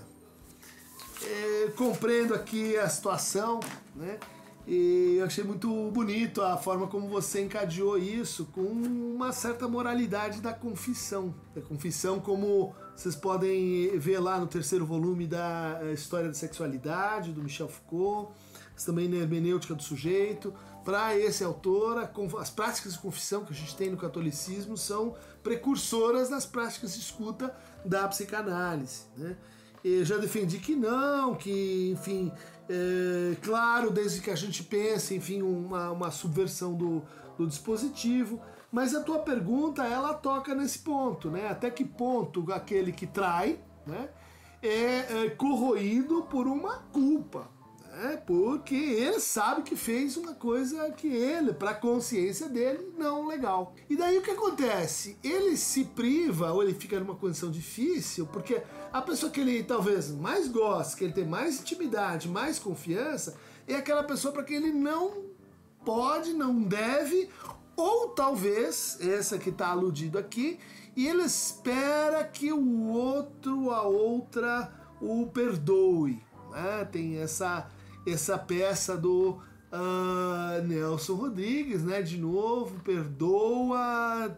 é, 1.26 1.72
compreendo 1.76 2.34
aqui 2.34 2.78
a 2.78 2.88
situação, 2.88 3.60
né? 3.98 4.18
E 4.72 5.16
eu 5.18 5.26
achei 5.26 5.44
muito 5.44 5.68
bonito 5.90 6.44
a 6.44 6.56
forma 6.56 6.86
como 6.86 7.10
você 7.10 7.42
encadeou 7.42 7.98
isso 7.98 8.46
com 8.54 8.62
uma 8.62 9.32
certa 9.32 9.68
moralidade 9.68 10.42
da 10.42 10.54
confissão. 10.54 11.34
A 11.58 11.62
confissão, 11.62 12.20
como 12.20 12.76
vocês 12.96 13.16
podem 13.16 13.98
ver 13.98 14.20
lá 14.20 14.40
no 14.40 14.46
terceiro 14.46 14.86
volume 14.86 15.26
da 15.26 15.80
eh, 15.82 15.94
História 15.94 16.28
da 16.28 16.36
Sexualidade, 16.36 17.32
do 17.32 17.42
Michel 17.42 17.68
Foucault, 17.68 18.32
também 18.86 19.10
na 19.10 19.18
Hermenêutica 19.18 19.74
do 19.74 19.82
Sujeito. 19.82 20.54
Para 20.86 21.18
esse 21.18 21.44
autor, 21.44 22.08
as 22.38 22.52
práticas 22.52 22.94
de 22.94 23.00
confissão 23.00 23.44
que 23.44 23.52
a 23.52 23.56
gente 23.56 23.76
tem 23.76 23.90
no 23.90 23.98
catolicismo 23.98 24.78
são 24.78 25.16
precursoras 25.42 26.30
das 26.30 26.46
práticas 26.46 26.94
de 26.94 27.00
escuta 27.00 27.56
da 27.84 28.08
psicanálise. 28.08 29.06
Né? 29.18 29.36
Eu 29.84 30.06
já 30.06 30.18
defendi 30.18 30.60
que 30.60 30.76
não, 30.76 31.34
que, 31.34 31.90
enfim, 31.92 32.32
é, 32.70 33.36
claro, 33.42 33.90
desde 33.90 34.22
que 34.22 34.30
a 34.30 34.36
gente 34.36 34.64
pense, 34.64 35.16
enfim, 35.16 35.42
uma, 35.42 35.90
uma 35.90 36.12
subversão 36.12 36.76
do, 36.76 37.02
do 37.36 37.48
dispositivo. 37.48 38.40
Mas 38.72 38.94
a 38.94 39.02
tua 39.02 39.18
pergunta, 39.18 39.84
ela 39.84 40.14
toca 40.14 40.54
nesse 40.54 40.80
ponto, 40.80 41.32
né? 41.32 41.50
Até 41.50 41.72
que 41.72 41.84
ponto 41.84 42.46
aquele 42.54 42.92
que 42.92 43.08
trai, 43.08 43.60
né, 43.88 44.10
é, 44.62 45.26
é 45.26 45.30
corroído 45.32 46.22
por 46.24 46.46
uma 46.46 46.78
culpa, 46.94 47.48
né? 48.00 48.16
Porque 48.26 48.76
ele 48.76 49.20
sabe 49.20 49.64
que 49.64 49.76
fez 49.76 50.16
uma 50.16 50.34
coisa 50.34 50.90
que 50.92 51.08
ele, 51.08 51.54
para 51.54 51.72
a 51.72 51.76
consciência 51.76 52.48
dele, 52.48 52.94
não 52.98 53.28
legal. 53.28 53.74
E 53.90 53.98
daí 53.98 54.18
o 54.18 54.22
que 54.22 54.32
acontece? 54.32 55.18
Ele 55.22 55.58
se 55.58 55.84
priva 55.84 56.54
ou 56.54 56.64
ele 56.64 56.74
fica 56.74 56.98
numa 56.98 57.16
condição 57.16 57.52
difícil, 57.52 58.26
porque 58.28 58.62
a 58.92 59.02
pessoa 59.02 59.30
que 59.30 59.42
ele 59.42 59.64
talvez 59.64 60.10
mais 60.12 60.48
gosta, 60.48 60.98
que 60.98 61.04
ele 61.04 61.14
tem 61.14 61.26
mais 61.26 61.60
intimidade, 61.60 62.30
mais 62.30 62.58
confiança, 62.58 63.36
é 63.68 63.76
aquela 63.76 64.04
pessoa 64.04 64.34
para 64.34 64.44
quem 64.44 64.56
ele 64.56 64.72
não 64.72 65.26
pode, 65.84 66.32
não 66.34 66.62
deve, 66.62 67.30
ou 67.76 68.10
talvez, 68.10 68.98
essa 69.02 69.38
que 69.38 69.50
está 69.50 69.70
aludido 69.70 70.18
aqui, 70.18 70.58
e 70.96 71.06
ele 71.08 71.24
espera 71.24 72.24
que 72.24 72.52
o 72.52 72.88
outro, 72.88 73.72
a 73.72 73.84
outra, 73.84 74.74
o 75.02 75.28
perdoe. 75.28 76.24
Né? 76.52 76.88
Tem 76.92 77.18
essa, 77.18 77.70
essa 78.06 78.38
peça 78.38 78.98
do 78.98 79.42
uh, 79.72 80.62
Nelson 80.66 81.16
Rodrigues, 81.16 81.84
né? 81.84 82.02
De 82.02 82.18
novo, 82.18 82.80
perdoa-me 82.82 84.34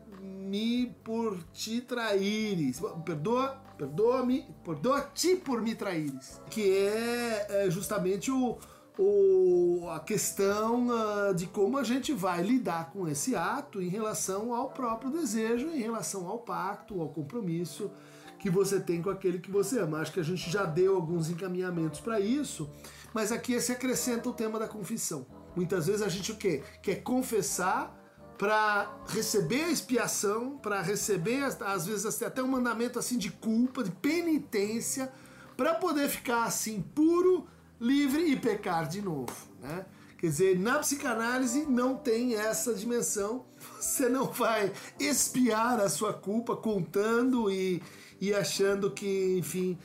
por 1.04 1.38
te 1.54 1.82
traíres. 1.82 2.82
Perdoa 3.06 3.62
Perdoa-me, 3.82 4.45
perdoa-te 4.63 5.38
por 5.38 5.60
me 5.60 5.74
traíres. 5.74 6.39
Que 6.52 6.69
é, 6.69 7.65
é 7.65 7.71
justamente 7.71 8.30
o, 8.30 8.60
o, 8.95 9.89
a 9.89 10.00
questão 10.00 10.89
uh, 10.89 11.34
de 11.34 11.47
como 11.47 11.80
a 11.80 11.84
gente 11.84 12.13
vai 12.13 12.43
lidar 12.43 12.91
com 12.91 13.08
esse 13.08 13.36
ato 13.36 13.82
em 13.82 13.88
relação 13.88 14.54
ao 14.54 14.69
próprio 14.69 15.10
desejo, 15.10 15.69
em 15.69 15.80
relação 15.80 16.28
ao 16.28 16.38
pacto, 16.38 17.02
ao 17.02 17.10
compromisso 17.10 17.89
que 18.38 18.52
você 18.52 18.80
tem 18.80 19.02
com 19.02 19.10
aquele 19.10 19.39
que 19.39 19.50
você 19.50 19.80
ama. 19.80 19.97
Acho 19.97 20.13
que 20.13 20.19
a 20.19 20.24
gente 20.24 20.47
já 20.52 20.63
deu 20.63 20.95
alguns 20.95 21.32
encaminhamentos 21.32 22.00
para 22.00 22.19
isso, 22.19 22.69
mas 23.13 23.32
aqui 23.32 23.60
se 23.60 23.71
acrescenta 23.71 24.30
o 24.30 24.34
tema 24.34 24.60
da 24.60 24.67
confissão. 24.67 25.26
Muitas 25.56 25.88
vezes 25.88 26.02
a 26.02 26.08
gente 26.08 26.32
o 26.32 26.38
quê? 26.38 26.63
Quer 26.82 27.04
confessar 27.04 27.97
para 28.38 28.91
receber 29.10 29.65
a 29.65 29.69
expiação, 29.69 30.58
para 30.58 30.82
receber 30.82 31.43
às 31.43 31.86
vezes 31.86 32.21
até 32.24 32.41
um 32.41 32.47
mandamento 32.47 32.97
assim 32.97 33.17
de 33.17 33.30
culpa, 33.30 33.84
de 33.84 33.91
penitência, 33.91 35.12
para 35.56 35.76
poder 35.76 36.10
ficar 36.10 36.45
assim 36.45 36.82
puro, 36.82 37.47
livre 37.80 38.32
e 38.32 38.36
pecar 38.36 38.88
de 38.88 39.02
novo, 39.02 39.36
né? 39.60 39.86
Quer 40.17 40.28
dizer, 40.28 40.60
na 40.60 40.78
psicanálise 40.78 41.65
não 41.65 41.95
tem 41.95 42.36
essa 42.36 42.76
dimensão. 42.76 43.43
Você 43.80 44.08
não 44.08 44.26
vai 44.26 44.71
expiar 45.00 45.80
a 45.80 45.89
sua 45.89 46.13
culpa 46.13 46.56
contando 46.56 47.50
e, 47.50 47.82
e 48.19 48.32
achando 48.32 48.91
que, 48.91 49.36
enfim, 49.39 49.80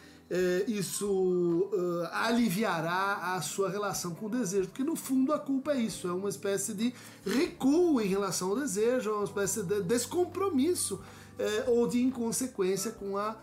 isso 0.67 1.71
uh, 1.73 2.09
aliviará 2.13 3.35
a 3.35 3.43
sua 3.43 3.71
relação 3.71 4.15
com 4.15 4.27
o 4.27 4.29
desejo, 4.29 4.69
porque 4.69 4.83
no 4.83 4.97
fundo 4.97 5.33
a 5.33 5.39
culpa 5.39 5.73
é 5.73 5.79
isso, 5.79 6.09
é 6.09 6.13
uma 6.13 6.29
espécie 6.29 6.75
de 6.75 6.93
recuo 7.25 8.01
em 8.01 8.09
relação 8.09 8.51
ao 8.51 8.57
desejo, 8.57 9.11
é 9.11 9.15
uma 9.15 9.25
espécie 9.25 9.63
de 9.63 9.83
descompromisso 9.83 11.01
é, 11.39 11.65
ou 11.69 11.87
de 11.87 12.03
inconsequência 12.03 12.91
com 12.93 13.17
a 13.17 13.37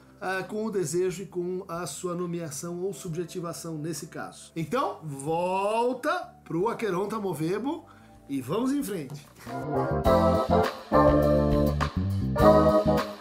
com 0.48 0.66
o 0.66 0.72
desejo 0.72 1.24
e 1.24 1.26
com 1.26 1.66
a 1.68 1.86
sua 1.86 2.16
nomeação 2.16 2.82
ou 2.82 2.94
subjetivação 2.94 3.78
nesse 3.78 4.08
caso. 4.08 4.54
Então, 4.56 5.02
volta 5.04 6.34
pro 6.46 6.70
Aqueronta 6.70 7.20
Movebo 7.20 7.86
e 8.30 8.40
vamos 8.40 8.72
em 8.72 8.82
frente. 8.82 9.28
Música 12.40 13.13